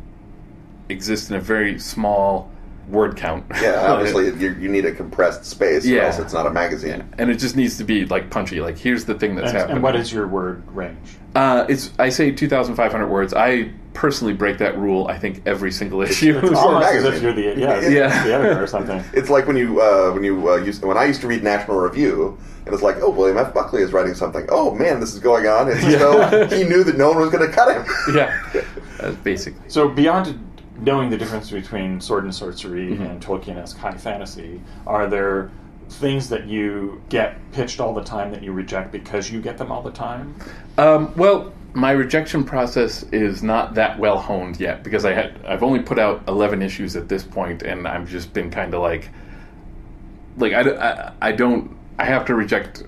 [0.88, 2.51] exist in a very small
[2.88, 3.44] word count.
[3.60, 6.06] Yeah, obviously you, you need a compressed space, or Yeah.
[6.06, 7.04] else it's not a magazine.
[7.18, 8.60] and it just needs to be like punchy.
[8.60, 9.76] Like here's the thing that's And, happening.
[9.76, 11.16] and what is your word range?
[11.34, 13.32] Uh, it's I say 2,500 words.
[13.32, 15.06] I personally break that rule.
[15.08, 16.38] I think every single issue.
[16.42, 18.24] It's almost as if you're the yeah, Yeah.
[18.24, 19.02] the editor or something.
[19.14, 21.78] It's like when you uh, when you uh, used when I used to read National
[21.78, 23.52] Review, and it's like, oh, William F.
[23.54, 24.46] Buckley is writing something.
[24.50, 25.68] Oh man, this is going on.
[25.68, 28.14] It's as though he knew that no one was going to cut him.
[28.14, 28.38] yeah,
[28.98, 29.62] that's basically.
[29.68, 30.38] So beyond
[30.82, 35.50] knowing the difference between sword and sorcery and Tolkien-esque high fantasy, are there
[35.88, 39.70] things that you get pitched all the time that you reject because you get them
[39.70, 40.34] all the time?
[40.78, 45.62] Um, well, my rejection process is not that well honed yet because I had I've
[45.62, 49.08] only put out eleven issues at this point, and I've just been kind of like,
[50.36, 52.82] like I, I, I don't I have to reject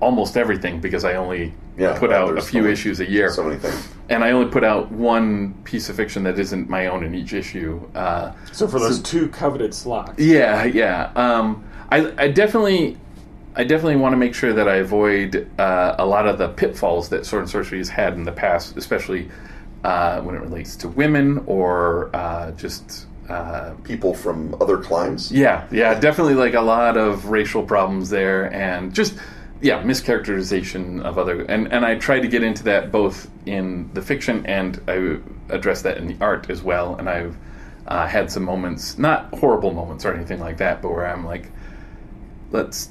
[0.00, 3.30] almost everything because I only Yeah, put right, out a few so issues a year,
[3.30, 3.88] So many things.
[4.10, 7.32] and I only put out one piece of fiction that isn't my own in each
[7.32, 7.80] issue.
[7.94, 11.10] Uh, So for those two coveted slots, yeah, yeah.
[11.16, 12.98] Um, I, I definitely,
[13.56, 17.08] I definitely want to make sure that I avoid uh, a lot of the pitfalls
[17.08, 19.30] that sword and sorcery has had in the past, especially
[19.84, 23.06] uh, when it relates to women or uh, just.
[23.28, 25.30] Uh, People from other climes.
[25.32, 29.14] yeah, yeah, definitely like a lot of racial problems there, and just
[29.62, 31.42] yeah, mischaracterization of other.
[31.42, 35.18] And and I try to get into that both in the fiction and I
[35.54, 36.96] address that in the art as well.
[36.96, 37.36] And I've
[37.86, 41.50] uh, had some moments, not horrible moments or anything like that, but where I'm like,
[42.50, 42.90] let's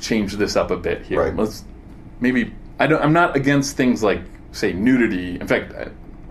[0.00, 1.24] change this up a bit here.
[1.24, 1.36] Right.
[1.36, 1.64] Let's
[2.20, 3.02] maybe I don't.
[3.02, 4.22] I'm not against things like
[4.52, 5.40] say nudity.
[5.40, 5.74] In fact,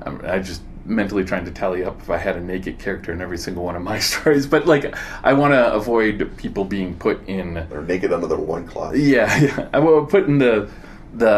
[0.06, 3.22] I, I just mentally trying to tally up if I had a naked character in
[3.22, 4.48] every single one of my stories.
[4.48, 7.54] But like, I want to avoid people being put in.
[7.70, 8.96] They're naked under their loincloth.
[8.96, 9.70] Yeah, yeah.
[9.74, 10.70] I will put in the
[11.14, 11.30] the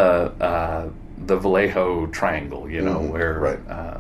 [0.42, 0.90] uh,
[1.26, 2.70] the Vallejo triangle.
[2.70, 3.60] You know, Mhm, where right.
[3.70, 3.98] uh,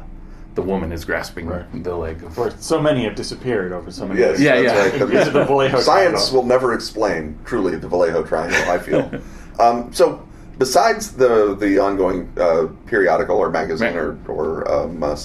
[0.55, 1.83] the woman is grasping Right.
[1.83, 2.37] the leg of.
[2.37, 4.77] where so many have disappeared over so many Yes, Yeah, yeah.
[4.79, 4.93] right.
[4.95, 6.41] Into the Vallejo Science triangle.
[6.41, 8.59] will never explain truly the Vallejo Triangle.
[8.69, 9.09] I feel.
[9.59, 10.27] um, so,
[10.62, 15.18] besides the the ongoing uh, periodical or magazine or or um, uh,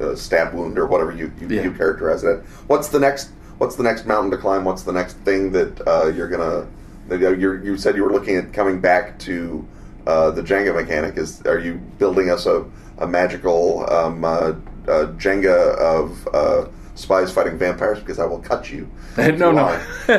[0.00, 1.64] uh, stab wound or whatever you you, Yeah.
[1.64, 3.28] you characterize it, what's the next
[3.58, 4.64] what's the next mountain to climb?
[4.64, 6.66] What's the next thing that uh, you're gonna?
[7.10, 9.66] You're, you said you were looking at coming back to
[10.06, 11.18] uh, the Jenga mechanic.
[11.18, 12.64] Is are you building us a
[12.98, 14.54] a magical um, uh,
[14.88, 16.68] uh, Jenga of uh,
[17.00, 17.98] spies fighting vampires?
[17.98, 18.88] Because I will cut you.
[19.16, 19.66] No, no.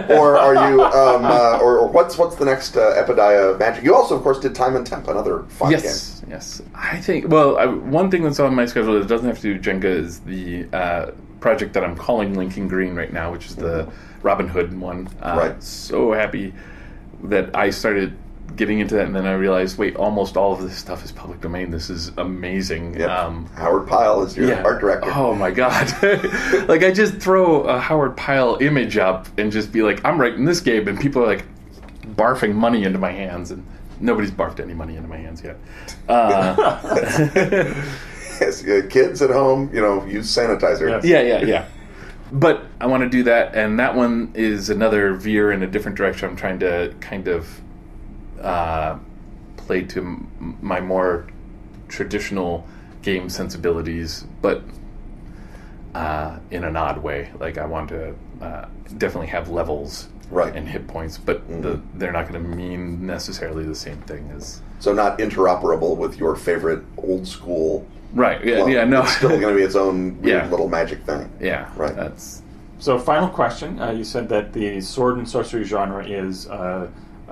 [0.10, 0.82] or are you?
[0.84, 3.84] Um, uh, or, or what's what's the next uh, Epidiah magic?
[3.84, 5.80] You also, of course, did Time and Temp, another fun game.
[5.84, 6.62] Yes, yes.
[6.76, 7.28] I think.
[7.30, 9.86] Well, I, one thing that's on my schedule that doesn't have to do with Jenga
[9.86, 14.48] is the uh, project that I'm calling Lincoln Green right now, which is the Robin
[14.48, 15.08] Hood one.
[15.22, 15.64] Uh, Right.
[15.64, 16.54] So happy
[17.24, 18.18] that I started
[18.56, 21.42] getting into that, and then I realized, wait, almost all of this stuff is public
[21.42, 21.72] domain.
[21.72, 23.00] This is amazing.
[23.00, 23.10] Yep.
[23.10, 24.64] Um, Howard Pyle is your yeah.
[24.64, 25.12] art director.
[25.14, 25.88] Oh my god!
[26.68, 30.46] like I just throw a Howard Pyle image up and just be like, I'm writing
[30.46, 31.46] this game, and people are like
[32.16, 33.66] barfing money into my hands, and
[34.00, 35.58] nobody's barfed any money into my hands yet.
[36.08, 37.74] Uh,
[38.42, 40.90] Yes, kids at home, you know, use sanitizer.
[40.90, 41.06] Yes.
[41.06, 41.66] yeah, yeah, yeah.
[42.32, 45.96] But I want to do that, and that one is another veer in a different
[45.96, 46.30] direction.
[46.30, 47.62] I'm trying to kind of
[48.42, 48.98] uh,
[49.58, 51.28] play to m- my more
[51.88, 52.66] traditional
[53.02, 54.64] game sensibilities, but
[55.96, 57.32] uh, in an odd way.
[57.40, 58.66] Like I want to uh,
[58.98, 60.56] definitely have levels Right.
[60.56, 64.62] and hit points, but the, they're not going to mean necessarily the same thing as
[64.80, 67.86] So not interoperable with your favorite old school.
[68.14, 68.42] right.
[68.46, 70.50] Yeah, well, yeah, no, It's still going to be its own weird Yeah.
[70.50, 71.30] little magic thing.
[71.42, 71.94] yeah, Right.
[71.94, 72.44] That's
[72.80, 73.78] So, final question.
[73.82, 76.48] Uh, you said that the sword and sorcery genre is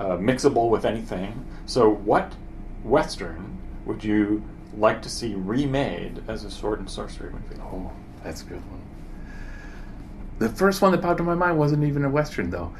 [0.00, 1.44] uh, mixable with anything.
[1.66, 2.32] So, what
[2.82, 4.42] Western would you
[4.76, 7.60] like to see remade as a sword and sorcery movie?
[7.60, 7.90] Oh,
[8.24, 8.80] that's a good one.
[10.38, 12.72] The first one that popped in my mind wasn't even a western though.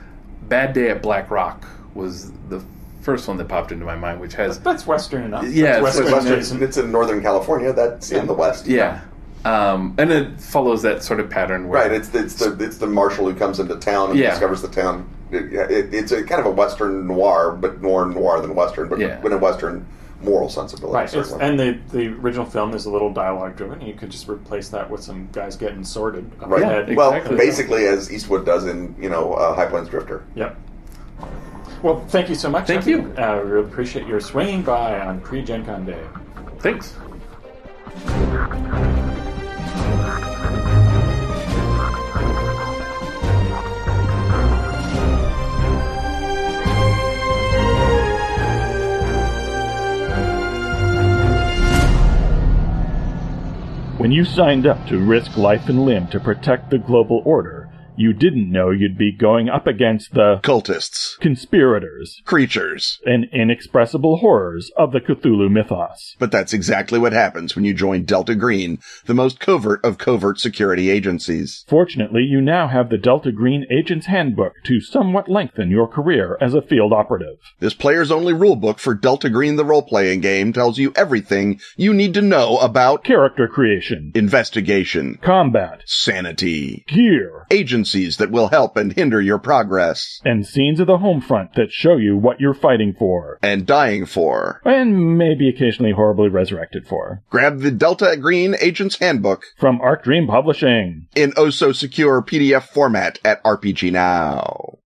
[0.49, 2.63] Bad Day at Black Rock was the
[3.03, 5.45] first one that popped into my mind, which has That's Western enough.
[5.45, 6.63] Yeah, That's it's Western Western, adjacent.
[6.63, 7.73] it's in Northern California.
[7.73, 8.67] That's in the West.
[8.67, 9.03] yeah,
[9.45, 11.93] um, and it follows that sort of pattern where Right.
[11.93, 14.31] It's it's the it's the marshal who comes into town and Yeah.
[14.31, 15.07] discovers the town.
[15.33, 18.99] It, it, it's a kind of a Western noir, but more noir than Western, but
[18.99, 19.25] Yeah.
[19.25, 19.87] in a Western
[20.23, 20.95] moral sensibility.
[20.95, 21.41] Right, certainly.
[21.43, 23.81] and the the original film is a little dialogue driven.
[23.81, 26.31] You could just replace that with some guys getting sorted.
[26.43, 26.63] up Right.
[26.63, 26.95] ahead.
[26.95, 27.37] Well, exactly.
[27.39, 30.25] basically, as Eastwood does in you know uh, High Plains Drifter.
[30.35, 30.59] Yep.
[31.83, 32.67] Well, thank you so much.
[32.67, 32.93] Thank Evan.
[33.17, 33.23] you.
[33.23, 36.03] Uh, we really appreciate your swinging by on pre Gen Con Day.
[36.59, 36.95] thanks.
[54.01, 57.60] When you signed up to risk life and limb to protect the global order,
[58.01, 62.99] you didn't know you'd be going up against the Cultists, conspirators creatures.
[63.05, 66.17] and inexpressible horrors of the Cthulhu mythos.
[66.19, 70.41] But that's exactly what happens when you join Delta Green, the most covert of covert
[70.41, 71.65] security agencies.
[71.69, 76.55] Fortunately, you now have the Delta Green Agent's Handbook to somewhat lengthen your career as
[76.55, 77.37] a field operative.
[77.59, 82.15] This player's only rulebook for Delta Green the role-playing game tells you everything you need
[82.15, 87.47] to know about Character creation, investigation, combat, sanity, gear,
[87.91, 91.97] that will help and hinder your progress, and scenes of the home front that show
[91.97, 93.39] you what you're fighting for.
[93.43, 94.61] and dying for.
[94.65, 97.23] And maybe occasionally horribly resurrected for.
[97.31, 101.07] Grab the Delta Green Agent's Handbook From Arc Dream Publishing.
[101.15, 104.79] in oh so secure PDF format at RPG Now.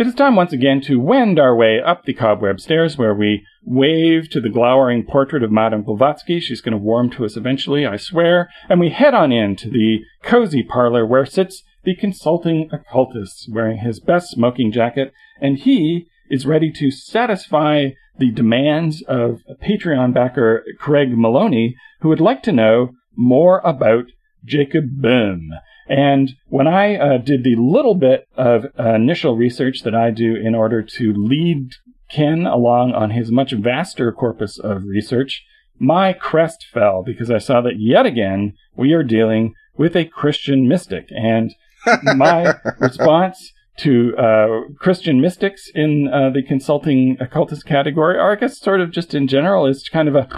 [0.00, 3.44] It is time once again to wend our way up the cobweb stairs where we
[3.66, 6.40] wave to the glowering portrait of Madame Blavatsky.
[6.40, 8.48] She's going to warm to us eventually, I swear.
[8.70, 13.80] And we head on in to the cozy parlor where sits the consulting occultist wearing
[13.80, 15.12] his best smoking jacket.
[15.38, 22.20] And he is ready to satisfy the demands of Patreon backer Craig Maloney, who would
[22.20, 24.06] like to know more about
[24.46, 25.50] Jacob Boehme.
[25.90, 30.36] And when I uh, did the little bit of uh, initial research that I do
[30.36, 31.72] in order to lead
[32.08, 35.44] Ken along on his much vaster corpus of research,
[35.80, 40.68] my crest fell because I saw that yet again we are dealing with a Christian
[40.68, 41.08] mystic.
[41.10, 41.52] And
[42.14, 44.46] my response to uh,
[44.78, 49.26] Christian mystics in uh, the consulting occultist category, or I guess sort of just in
[49.26, 50.28] general, is kind of a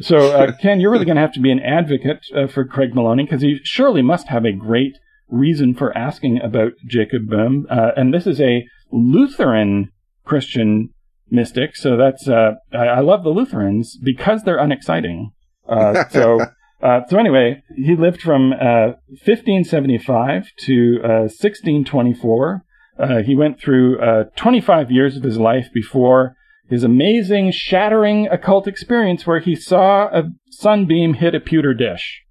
[0.00, 2.94] so, uh, Ken, you're really going to have to be an advocate uh, for Craig
[2.94, 4.98] Maloney because he surely must have a great
[5.28, 7.66] reason for asking about Jacob Boehme.
[7.70, 9.90] Uh, and this is a Lutheran
[10.24, 10.90] Christian
[11.30, 15.32] mystic, so that's uh, I, I love the Lutherans because they're unexciting.
[15.68, 16.40] Uh, so.
[16.82, 22.64] Uh, so anyway, he lived from uh, 1575 to uh, 1624.
[22.98, 26.36] Uh, he went through uh, 25 years of his life before
[26.70, 32.22] his amazing, shattering occult experience where he saw a sunbeam hit a pewter dish.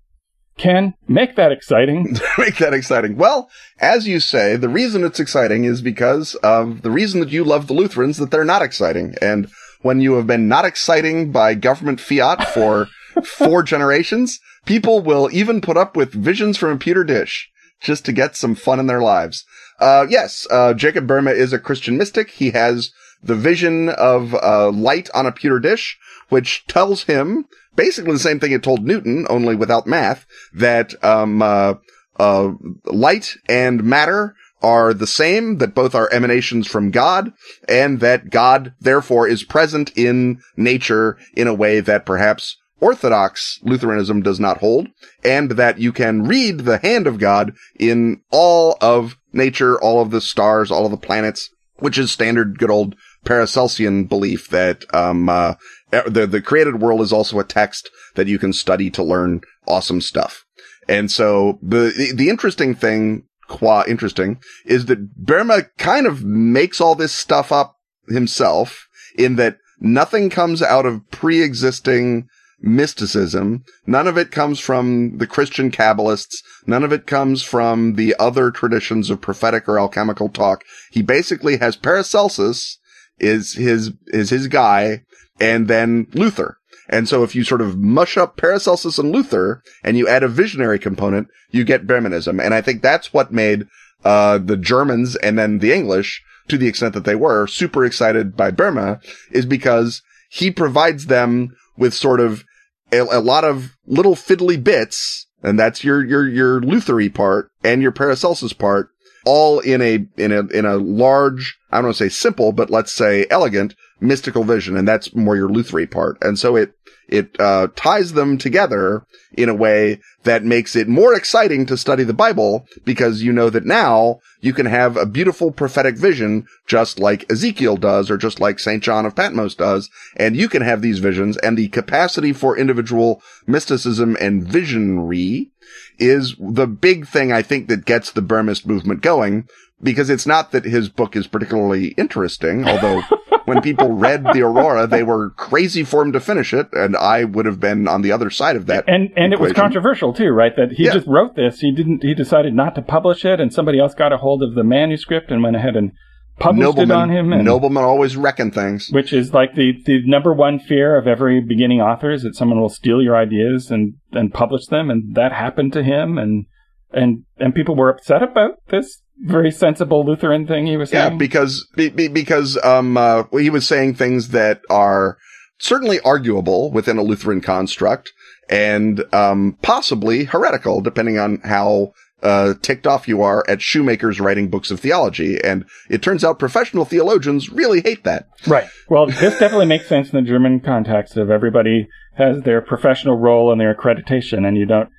[0.57, 2.17] Ken, make that exciting.
[2.37, 3.15] Make that exciting.
[3.15, 7.45] Well, as you say, the reason it's exciting is because of the reason that you
[7.45, 9.15] love the Lutherans, that they're not exciting.
[9.21, 9.49] And
[9.83, 12.89] when you have been not exciting by government fiat for
[13.23, 18.11] four generations, people will even put up with visions from a pewter dish just to
[18.11, 19.45] get some fun in their lives.
[19.79, 22.31] Uh, yes, uh, Jacob Boehme is a Christian mystic.
[22.31, 25.97] He has the vision of uh, light on a pewter dish,
[26.29, 27.45] which tells him
[27.75, 31.75] basically the same thing it told Newton, only without math, that um, uh,
[32.19, 32.51] uh,
[32.85, 37.31] light and matter are the same, that both are emanations from God,
[37.67, 44.21] and that God therefore is present in nature in a way that perhaps Orthodox Lutheranism
[44.21, 44.89] does not hold,
[45.23, 50.11] and that you can read the hand of God in all of nature, all of
[50.11, 52.95] the stars, all of the planets, which is standard good old
[53.25, 55.55] Paracelsian belief that um, uh,
[55.91, 60.01] the the created world is also a text that you can study to learn awesome
[60.01, 60.45] stuff.
[60.87, 66.95] And so the the interesting thing, qua interesting, is that Boehme kind of makes all
[66.95, 67.75] this stuff up
[68.07, 72.27] himself in that nothing comes out of pre-existing
[72.61, 73.63] mysticism.
[73.85, 76.37] None of it comes from the Christian Kabbalists.
[76.65, 80.63] None of it comes from the other traditions of prophetic or alchemical talk.
[80.91, 82.77] He basically has Paracelsus
[83.19, 85.03] is his, is his guy
[85.39, 86.57] and then Luther.
[86.89, 90.27] And so if you sort of mush up Paracelsus and Luther and you add a
[90.27, 92.39] visionary component, you get Brahmanism.
[92.39, 93.67] And I think that's what made,
[94.03, 98.35] uh, the Germans and then the English, to the extent that they were, super excited
[98.35, 98.99] by Boehme
[99.31, 100.01] is because
[100.31, 102.43] he provides them with sort of
[102.91, 105.27] a, a lot of little fiddly bits.
[105.43, 108.89] And that's your, your, your Luthery part and your Paracelsus part
[109.25, 112.69] all in a, in a, in a large, I don't want to say simple, but
[112.69, 114.77] let's say elegant mystical vision.
[114.77, 116.17] And that's more your Luthery part.
[116.21, 116.73] And so it,
[117.09, 122.03] it, uh, ties them together in a way that makes it more exciting to study
[122.03, 126.99] the Bible because you know that now you can have a beautiful prophetic vision just
[126.99, 128.83] like Ezekiel does or just like St.
[128.83, 129.89] John of Patmos does.
[130.15, 135.51] And you can have these visions and the capacity for individual mysticism and visionary
[135.97, 139.47] is the big thing I think that gets the Boehmist movement going
[139.81, 143.01] because it's not that his book is particularly interesting, although
[143.49, 147.25] when people read the Aurora, they were crazy for him to finish it, and I
[147.25, 148.85] would have been on the other side of that.
[148.87, 150.55] And and it was controversial too, right?
[150.55, 150.93] That he Yeah.
[150.93, 151.59] just wrote this.
[151.59, 152.03] He didn't.
[152.03, 155.31] He decided not to publish it, and somebody else got a hold of the manuscript
[155.31, 155.91] and went ahead and
[156.39, 157.33] published noblemen, it on him.
[157.33, 158.89] And, noblemen always reckon things.
[158.91, 162.59] which is like the, the number one fear of every beginning author is that someone
[162.59, 164.89] will steal your ideas and, and publish them.
[164.89, 166.17] And that happened to him.
[166.17, 166.45] And,
[166.91, 171.03] and, and people were upset about this very sensible Lutheran thing he was saying.
[171.03, 171.17] Yeah, saying.
[171.17, 175.17] because be, be, because um uh, he was saying things that are
[175.57, 178.13] certainly arguable within a Lutheran construct
[178.49, 184.49] and um possibly heretical, depending on how uh, ticked off you are at shoemakers writing
[184.49, 185.39] books of theology.
[185.41, 188.27] And it turns out professional theologians really hate that.
[188.45, 188.67] Right.
[188.89, 193.51] Well, this definitely makes sense in the German context of everybody has their professional role
[193.51, 194.89] and their accreditation, and you don't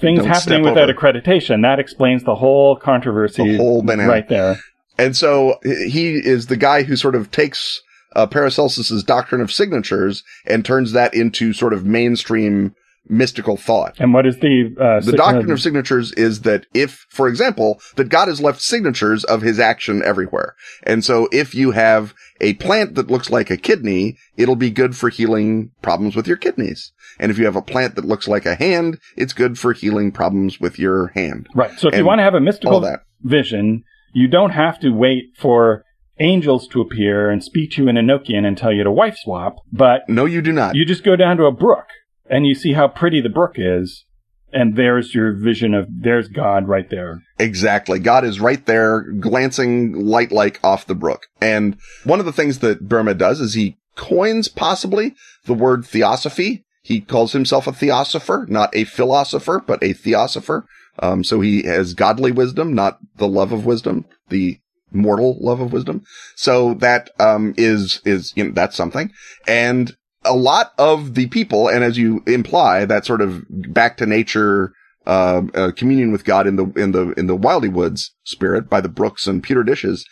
[0.00, 0.94] things Don't happening without over.
[0.94, 1.62] accreditation.
[1.62, 4.08] That explains the whole controversy The whole banana.
[4.08, 4.56] right there.
[4.98, 7.80] And so he is the guy who sort of takes
[8.16, 12.74] uh, Paracelsus's doctrine of signatures and turns that into sort of mainstream
[13.10, 13.94] mystical thought.
[13.98, 17.26] And what is the uh, The sig- doctrine uh, of signatures is that if, for
[17.28, 20.54] example, that God has left signatures of his action everywhere.
[20.82, 24.94] And so if you have a plant that looks like a kidney, it'll be good
[24.96, 26.92] for healing problems with your kidneys.
[27.18, 30.12] And if you have a plant that looks like a hand, it's good for healing
[30.12, 31.48] problems with your hand.
[31.54, 31.78] right?
[31.78, 32.80] So if you want to have a mystical
[33.22, 35.84] vision, you don't have to wait for
[36.20, 39.56] angels to appear and speak to you in Enochian and tell you to wife swap,
[39.72, 40.74] but No, you do not.
[40.74, 41.84] you just go down to a brook
[42.28, 44.04] and you see how pretty the brook is,
[44.52, 47.22] and there's your vision of there's God right there.
[47.38, 47.98] Exactly.
[47.98, 51.26] God is right there, glancing light like off the brook.
[51.40, 55.14] And one of the things that Boehme does is he coins possibly
[55.44, 56.64] the word theosophy.
[56.88, 60.64] He calls himself a theosopher, not a philosopher, but a theosopher.
[61.00, 64.58] Um, so he has godly wisdom, not the love of wisdom, the
[64.90, 66.02] mortal love of wisdom.
[66.34, 69.12] So that, um, is, is, you know, that's something.
[69.46, 74.06] And a lot of the people, and as you imply, that sort of back to
[74.06, 74.72] nature,
[75.06, 78.80] uh, uh, communion with God in the in the in the Wildy Woods spirit by
[78.80, 80.06] the brooks and pewter dishes,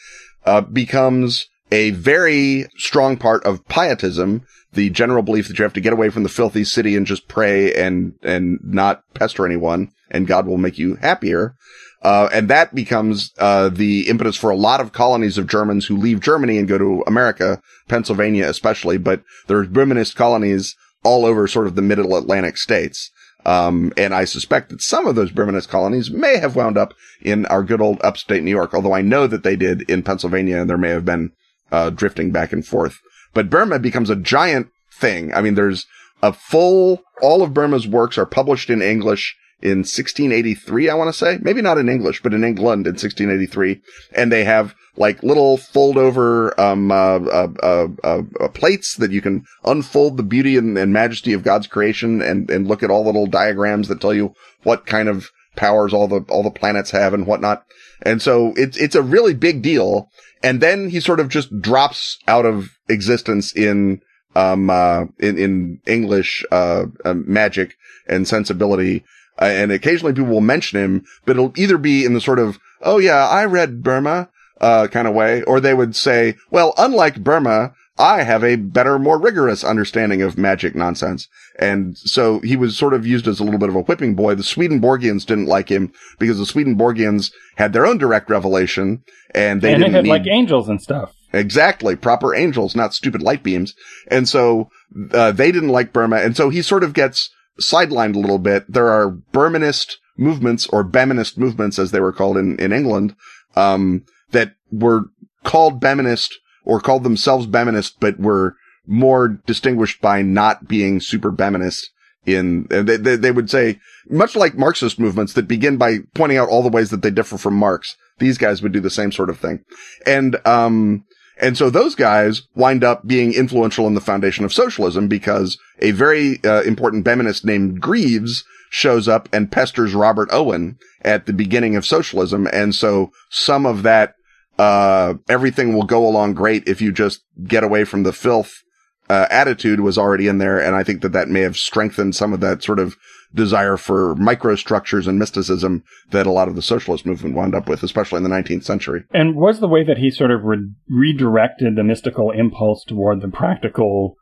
[0.45, 4.43] uh, becomes a very strong part of pietism.
[4.77, 7.29] The general belief that you have to get away from the filthy city and just
[7.29, 11.57] pray and and not pester anyone, and God will make you happier.
[12.03, 15.97] Uh, and that becomes uh, the impetus for a lot of colonies of Germans who
[15.97, 18.99] leave Germany and go to America, Pennsylvania especially.
[18.99, 23.11] But there's Boehmenist colonies all over sort of the middle Atlantic states.
[23.45, 27.47] Um, and I suspect that some of those Boehmenist colonies may have wound up in
[27.47, 30.69] our good old upstate New York, although I know that they did in Pennsylvania and
[30.69, 31.31] there may have been,
[31.73, 32.99] uh, drifting back and forth.
[33.37, 35.35] But Boehme becomes a giant thing.
[35.35, 35.85] I mean, there's
[36.23, 41.13] a full, all of Boehme's works are published in English in 1683, I want to
[41.13, 41.39] say.
[41.43, 43.83] Maybe not in English, but in England in 1683.
[44.15, 49.11] And they have like little fold over, um, uh, uh, uh, uh, uh, plates that
[49.11, 52.91] you can unfold the beauty and, and majesty of God's creation and, and look at
[52.91, 54.33] all the little diagrams that tell you
[54.63, 57.67] what kind of powers all the, all the planets have and whatnot.
[58.01, 60.09] And so it's, it's a really big deal.
[60.43, 64.03] And then he sort of just drops out of existence in,
[64.35, 67.77] um, uh, in, in English, uh, uh, magic
[68.07, 69.05] and sensibility.
[69.41, 72.59] Uh, and occasionally people will mention him, but it'll either be in the sort of,
[72.83, 74.29] oh yeah, I read Boehme,
[74.61, 78.99] uh, kind of way, or they would say, well, unlike Boehme, I have a better,
[78.99, 81.29] more rigorous understanding of magic nonsense.
[81.59, 84.35] And so he was sort of used as a little bit of a whipping boy.
[84.35, 89.03] The Swedenborgians didn't like him because the Swedenborgians had their own direct revelation
[89.35, 91.15] and they and didn't had need like angels and stuff.
[91.33, 91.97] Exactly.
[91.97, 93.75] Proper angels, not stupid light beams.
[94.09, 94.71] And so,
[95.13, 96.13] uh, they didn't like Boehme.
[96.13, 97.31] And so he sort of gets
[97.61, 98.71] sidelined a little bit.
[98.71, 103.17] There are Boehmenist movements or Behmenist movements, as they were called in, in England,
[103.55, 105.07] um, that were
[105.45, 106.35] called Behmenist
[106.67, 108.57] or called themselves Behmenist, but were
[108.87, 111.85] more distinguished by not being super Behmenist
[112.27, 116.49] in, they, they, they would say, much like Marxist movements that begin by pointing out
[116.49, 117.97] all the ways that they differ from Marx.
[118.19, 119.61] These guys would do the same sort of thing.
[120.05, 121.05] And, um,
[121.41, 125.93] and so those guys wind up being influential in the foundation of socialism because a
[125.93, 131.77] very uh, important Behmenist named Greaves shows up and pesters Robert Owen at the beginning
[131.77, 132.49] of socialism.
[132.53, 134.15] And so some of that,
[134.59, 138.63] uh, everything will go along great if you just get away from the filth,
[139.09, 140.59] uh, attitude was already in there.
[140.59, 142.97] And I think that that may have strengthened some of that sort of
[143.35, 147.83] desire for microstructures and mysticism that a lot of the socialist movement wound up with,
[147.83, 149.05] especially in the 19th century.
[149.13, 153.29] And was the way that he sort of re- redirected the mystical impulse toward the
[153.29, 154.17] practical,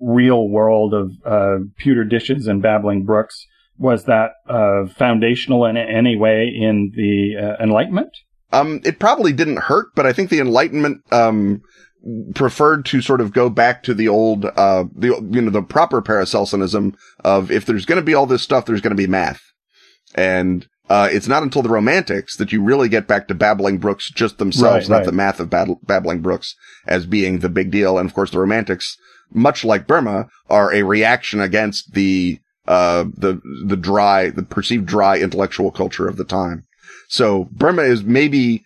[0.00, 3.46] real world of uh, pewter dishes and babbling brooks?
[3.78, 8.10] Was that uh, foundational in any way in the uh, Enlightenment?
[8.52, 11.62] Um, it probably didn't hurt, but I think the Enlightenment, um,
[12.34, 16.00] preferred to sort of go back to the old, uh, the, you know, the proper
[16.00, 16.94] Paracelsianism
[17.24, 19.42] of if there's going to be all this stuff, there's going to be math.
[20.14, 24.10] And, uh, it's not until the Romantics that you really get back to babbling brooks
[24.10, 25.06] just themselves, Right, not right.
[25.06, 26.54] the math of battle, babbling brooks
[26.86, 27.98] as being the big deal.
[27.98, 28.96] And of course, the Romantics,
[29.30, 35.18] much like Boehme, are a reaction against the uh, the the dry, the perceived dry
[35.18, 36.64] intellectual culture of the time.
[37.08, 38.64] So Boehme is maybe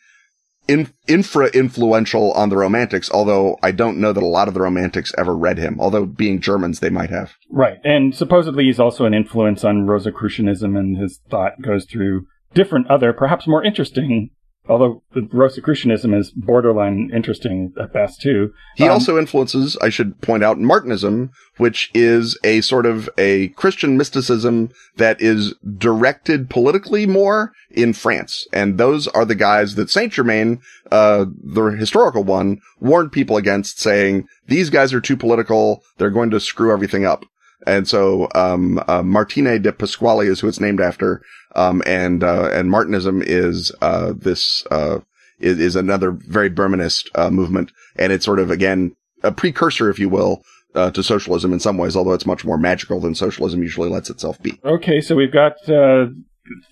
[0.68, 4.60] in, infra influential on the Romantics, although I don't know that a lot of the
[4.60, 5.80] Romantics ever read him.
[5.80, 7.32] Although being Germans, they might have.
[7.50, 7.78] Right.
[7.84, 13.12] And supposedly he's also an influence on Rosicrucianism, and his thought goes through different other,
[13.12, 14.30] perhaps more interesting,
[14.68, 18.52] although the Rosicrucianism is borderline interesting at best, too.
[18.76, 23.48] He Um, also influences, I should point out, Martinism, which is a sort of a
[23.48, 28.46] Christian mysticism that is directed politically more in France.
[28.52, 30.60] And those are the guys that Saint Germain,
[30.90, 35.82] uh, the historical one, warned people against saying, these guys are too political.
[35.98, 37.24] They're going to screw everything up.
[37.66, 41.22] And so, um, uh, Martinez de Pasqually is who it's named after.
[41.54, 45.00] Um, and, uh, and Martinism is, uh, this, uh,
[45.38, 47.72] is, is another very Boehmenist, uh, movement.
[47.96, 50.42] And it's sort of, again, a precursor, if you will,
[50.74, 54.10] uh, to socialism in some ways, although it's much more magical than socialism usually lets
[54.10, 54.58] itself be.
[54.64, 55.54] Okay, so we've got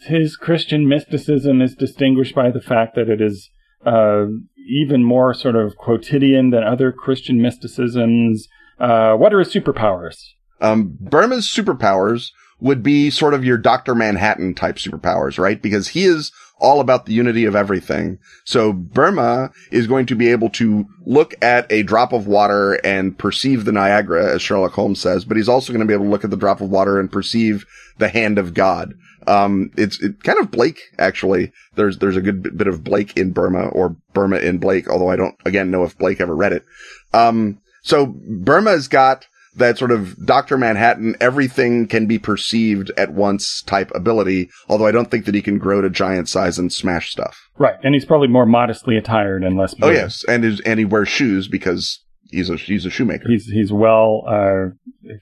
[0.07, 3.51] his Christian mysticism is distinguished by the fact that it is
[4.69, 8.49] even more sort of quotidian than other Christian mysticisms.
[8.79, 10.17] What are his superpowers?
[10.61, 12.31] Um, Boehme's superpowers
[12.61, 13.95] would be sort of your Dr.
[13.95, 15.61] Manhattan type superpowers, right?
[15.61, 16.31] Because he is
[16.61, 18.19] all about the unity of everything.
[18.45, 23.17] So Boehme is going to be able to look at a drop of water and
[23.17, 26.11] perceive the Niagara, as Sherlock Holmes says, but he's also going to be able to
[26.11, 27.65] look at the drop of water and perceive
[27.99, 28.95] the hand of God.
[29.27, 31.53] Um, it's it, kind of Blake, actually.
[31.77, 35.11] There's, there's a good bit- bit of Blake in Boehme or Boehme in Blake, although
[35.11, 36.65] I don't, again, know if Blake ever read it.
[37.15, 40.57] Um, so Boehme's got that sort of Dr.
[40.57, 45.43] Manhattan, everything can be perceived at once type ability, although I don't think that he
[45.43, 47.39] can grow to giant size and smash stuff.
[47.59, 49.75] Right, and he's probably more modestly attired and less.
[49.83, 53.29] Oh yes, and his, and he wears shoes because he's a he's a shoemaker.
[53.29, 54.71] he's he's well uh,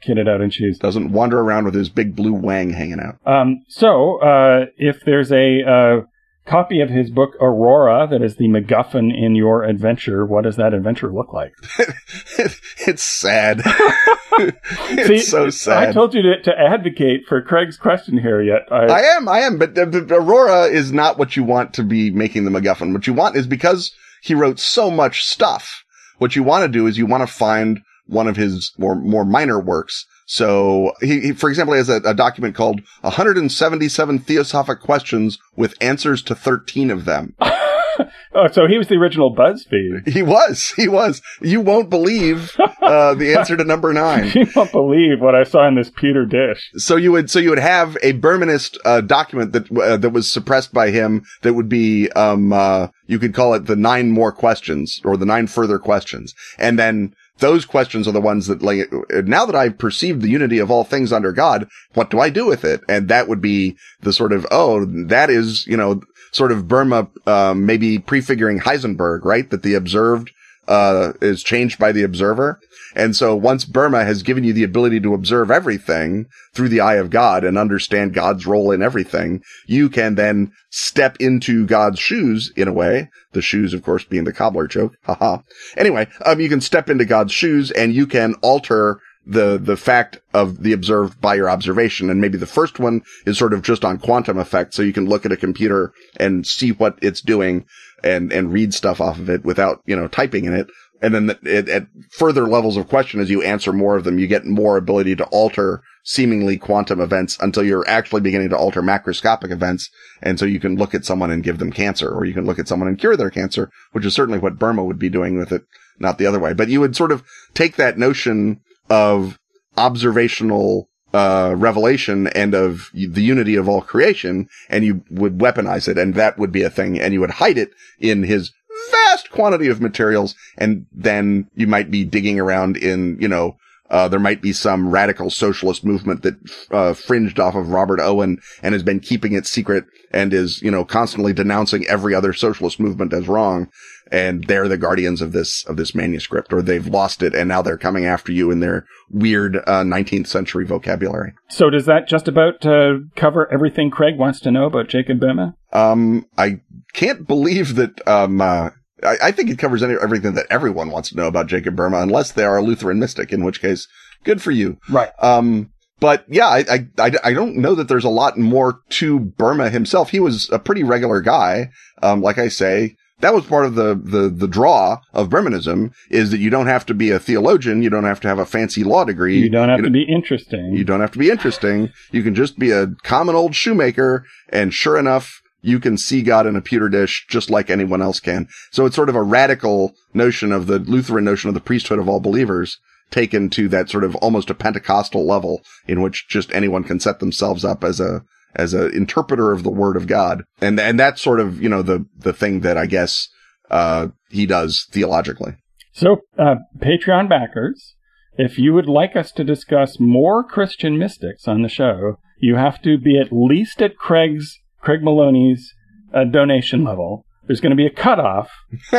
[0.07, 0.79] kitted out in shoes.
[0.79, 3.17] Doesn't wander around with his big blue wang hanging out.
[3.27, 6.01] Um, so, uh, if there's a uh,
[6.47, 10.75] copy of his book Aurora that is the MacGuffin in your adventure, what does that
[10.75, 11.53] adventure look like?
[12.87, 13.63] it's sad.
[14.91, 15.89] it's See, so sad.
[15.89, 18.43] I told you to, to advocate for Craig's question here.
[18.43, 21.83] Yet I, I am, I am, but, but Aurora is not what you want to
[21.83, 22.93] be making the MacGuffin.
[22.93, 25.85] What you want is because he wrote so much stuff.
[26.19, 29.25] What you want to do is you want to find one of his more more
[29.25, 30.07] minor works.
[30.27, 35.75] So he, he for example, he has a, a document called 177 Theosophic Questions with
[35.81, 37.35] answers to 13 of them.
[38.35, 40.09] oh, so he was the original BuzzFeed.
[40.09, 41.23] He was, he was.
[41.41, 44.33] You won't believe uh, the answer to number nine.
[44.39, 46.71] You won't believe what I saw in this Peter dish.
[46.77, 50.31] So you would, so you would have a Boehmenist uh, document that uh, that was
[50.31, 51.25] suppressed by him.
[51.43, 55.27] That would be, um, uh, you could call it the nine more questions or the
[55.27, 58.93] nine further questions, and then those questions are the ones that, like,
[59.25, 62.47] now that I've perceived the unity of all things under God, what do I do
[62.47, 62.81] with it?
[62.89, 67.09] And that would be the sort of, oh, that is, you know, sort of Boehme,
[67.27, 69.49] um, maybe prefiguring Heisenberg, right?
[69.51, 70.31] That the observed
[70.69, 72.61] uh, is changed by the observer.
[72.95, 76.97] And so once Boehme has given you the ability to observe everything through the eye
[76.97, 82.53] of God and understand God's role in everything, you can then step into God's shoes
[82.55, 83.11] in a way.
[83.33, 84.95] The shoes, of course, being the cobbler joke.
[85.05, 85.39] Haha.
[85.77, 90.19] Anyway, um, you can step into God's shoes and you can alter the, the fact
[90.33, 92.09] of the observed by your observation.
[92.09, 94.73] And maybe the first one is sort of just on quantum effect.
[94.73, 97.67] So you can look at a computer and see what it's doing
[98.03, 100.69] and, and read stuff off of it without, you know, typing in it.
[101.01, 104.27] And then at, at further levels of question, as you answer more of them, you
[104.27, 109.53] get more ability to alter seemingly quantum events until you're actually beginning to alter macroscopic
[109.53, 109.91] events.
[110.23, 112.59] And so you can look at someone and give them cancer, or you can look
[112.59, 115.53] at someone and cure their cancer, which is certainly what Boehme would be doing with
[115.53, 115.63] it,
[115.99, 116.55] not the other way.
[116.55, 117.23] But you would sort of
[117.55, 118.61] take that notion
[118.91, 119.39] of
[119.77, 125.97] observational uh, revelation and of the unity of all creation, and you would weaponize it,
[125.97, 128.53] and that would be a thing, and you would hide it in his
[128.91, 133.57] vast quantity of materials, and then you might be digging around in, you know,
[133.91, 136.37] uh, there might be some radical socialist movement that,
[136.71, 140.71] uh, fringed off of Robert Owen and has been keeping it secret and is, you
[140.71, 143.69] know, constantly denouncing every other socialist movement as wrong.
[144.11, 147.61] And they're the guardians of this, of this manuscript, or they've lost it and now
[147.61, 151.35] they're coming after you in their weird, uh, 19th century vocabulary.
[151.49, 155.55] So does that just about uh, cover everything Craig wants to know about Jacob Boehme?
[155.73, 156.61] Um, I
[156.95, 158.71] can't believe that, um, uh,
[159.03, 161.95] I, I think it covers any, everything that everyone wants to know about Jacob Boehme,
[161.95, 163.87] unless they are a Lutheran mystic, in which case,
[164.25, 164.79] good for you.
[164.89, 165.11] Right.
[165.21, 165.71] Um,
[166.01, 170.11] but yeah, I, I, I, don't know that there's a lot more to Boehme himself.
[170.11, 171.71] He was a pretty regular guy.
[172.03, 176.31] Um, like I say, that was part of the, the, the draw of Boehmenism is
[176.31, 177.83] that you don't have to be a theologian.
[177.83, 179.39] You don't have to have a fancy law degree.
[179.39, 180.73] You don't have You to be interesting.
[180.75, 181.91] You don't have to be interesting.
[182.13, 184.25] You can just be a common old shoemaker.
[184.51, 188.21] And sure enough, you can see God in a pewter dish just like anyone else
[188.21, 188.49] can.
[188.71, 192.09] So it's sort of a radical notion of the Lutheran notion of the priesthood of
[192.09, 192.79] all believers
[193.11, 197.21] taken to that sort of almost a Pentecostal level in which just anyone can set
[197.21, 198.23] themselves up as a,
[198.55, 200.45] as an interpreter of the word of God.
[200.61, 203.29] And, and that's sort of, you know, the, the thing that I guess,
[203.71, 205.57] uh, he does theologically.
[205.93, 207.95] So, uh, Patreon backers,
[208.37, 212.81] if you would like us to discuss more Christian mystics on the show, you have
[212.83, 215.75] to be at least at Craig's, Craig Maloney's
[216.15, 217.23] uh, donation level.
[217.47, 218.49] There's going to be a cutoff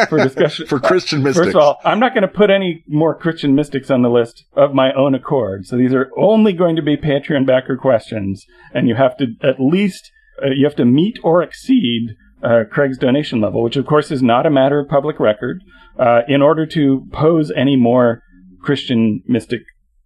[0.08, 0.68] for discussion.
[0.68, 1.46] For Christian mystics.
[1.48, 4.46] First of all, I'm not going to put any more Christian mystics on the list
[4.54, 5.66] of my own accord.
[5.66, 9.60] So these are only going to be Patreon backer questions, and you have to at
[9.60, 10.12] least
[10.44, 12.10] uh, you have to meet or exceed
[12.44, 15.64] uh, Craig's donation level, which of course is not a matter of public record.
[15.98, 18.22] Uh, in order to pose any more
[18.62, 19.62] Christian mystic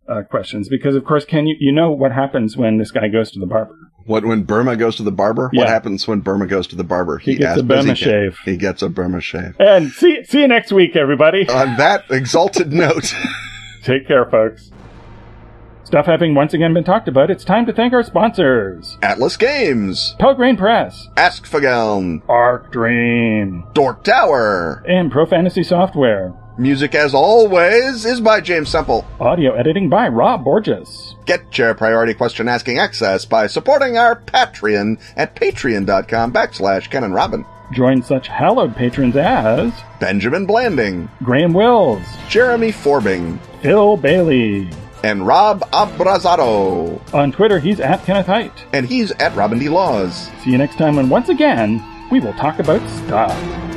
[0.07, 3.31] uh, questions, because of course, can you you know what happens when this guy goes
[3.31, 3.75] to the barber?
[4.05, 5.49] What when Boehme goes to the barber?
[5.53, 7.17] What happens when Boehme goes to the barber?
[7.19, 8.37] He gets as a Burma busy- shave.
[8.43, 9.55] He gets a Burma shave.
[9.59, 11.47] And see see you next week, everybody.
[11.49, 13.13] On that exalted note,
[13.83, 14.71] Take care, folks.
[15.85, 18.97] Stuff having once again been talked about, it's time to thank our sponsors.
[19.03, 24.83] Atlas Games, Pelgrane Press, Askfageln, Arc Dream, Dork Tower.
[24.87, 26.33] and Pro Fantasy Software.
[26.57, 29.03] Music, as always, is by James Semple.
[29.19, 31.15] Audio editing by Rob Borges.
[31.25, 37.13] Get your priority question asking access by supporting our Patreon at patreon.com backslash Ken and
[37.13, 37.43] Robin.
[37.71, 44.69] Join such hallowed patrons as Benjamin Blanding, Graham Wills, Jeremy Forbing, Phil Bailey.
[45.03, 47.01] and Rob Abrazado.
[47.15, 48.63] On Twitter, he's at Kenneth Hite.
[48.73, 49.69] And he's at Robin D.
[49.69, 50.29] Laws.
[50.43, 53.72] See you next time when once again we will talk about stuff.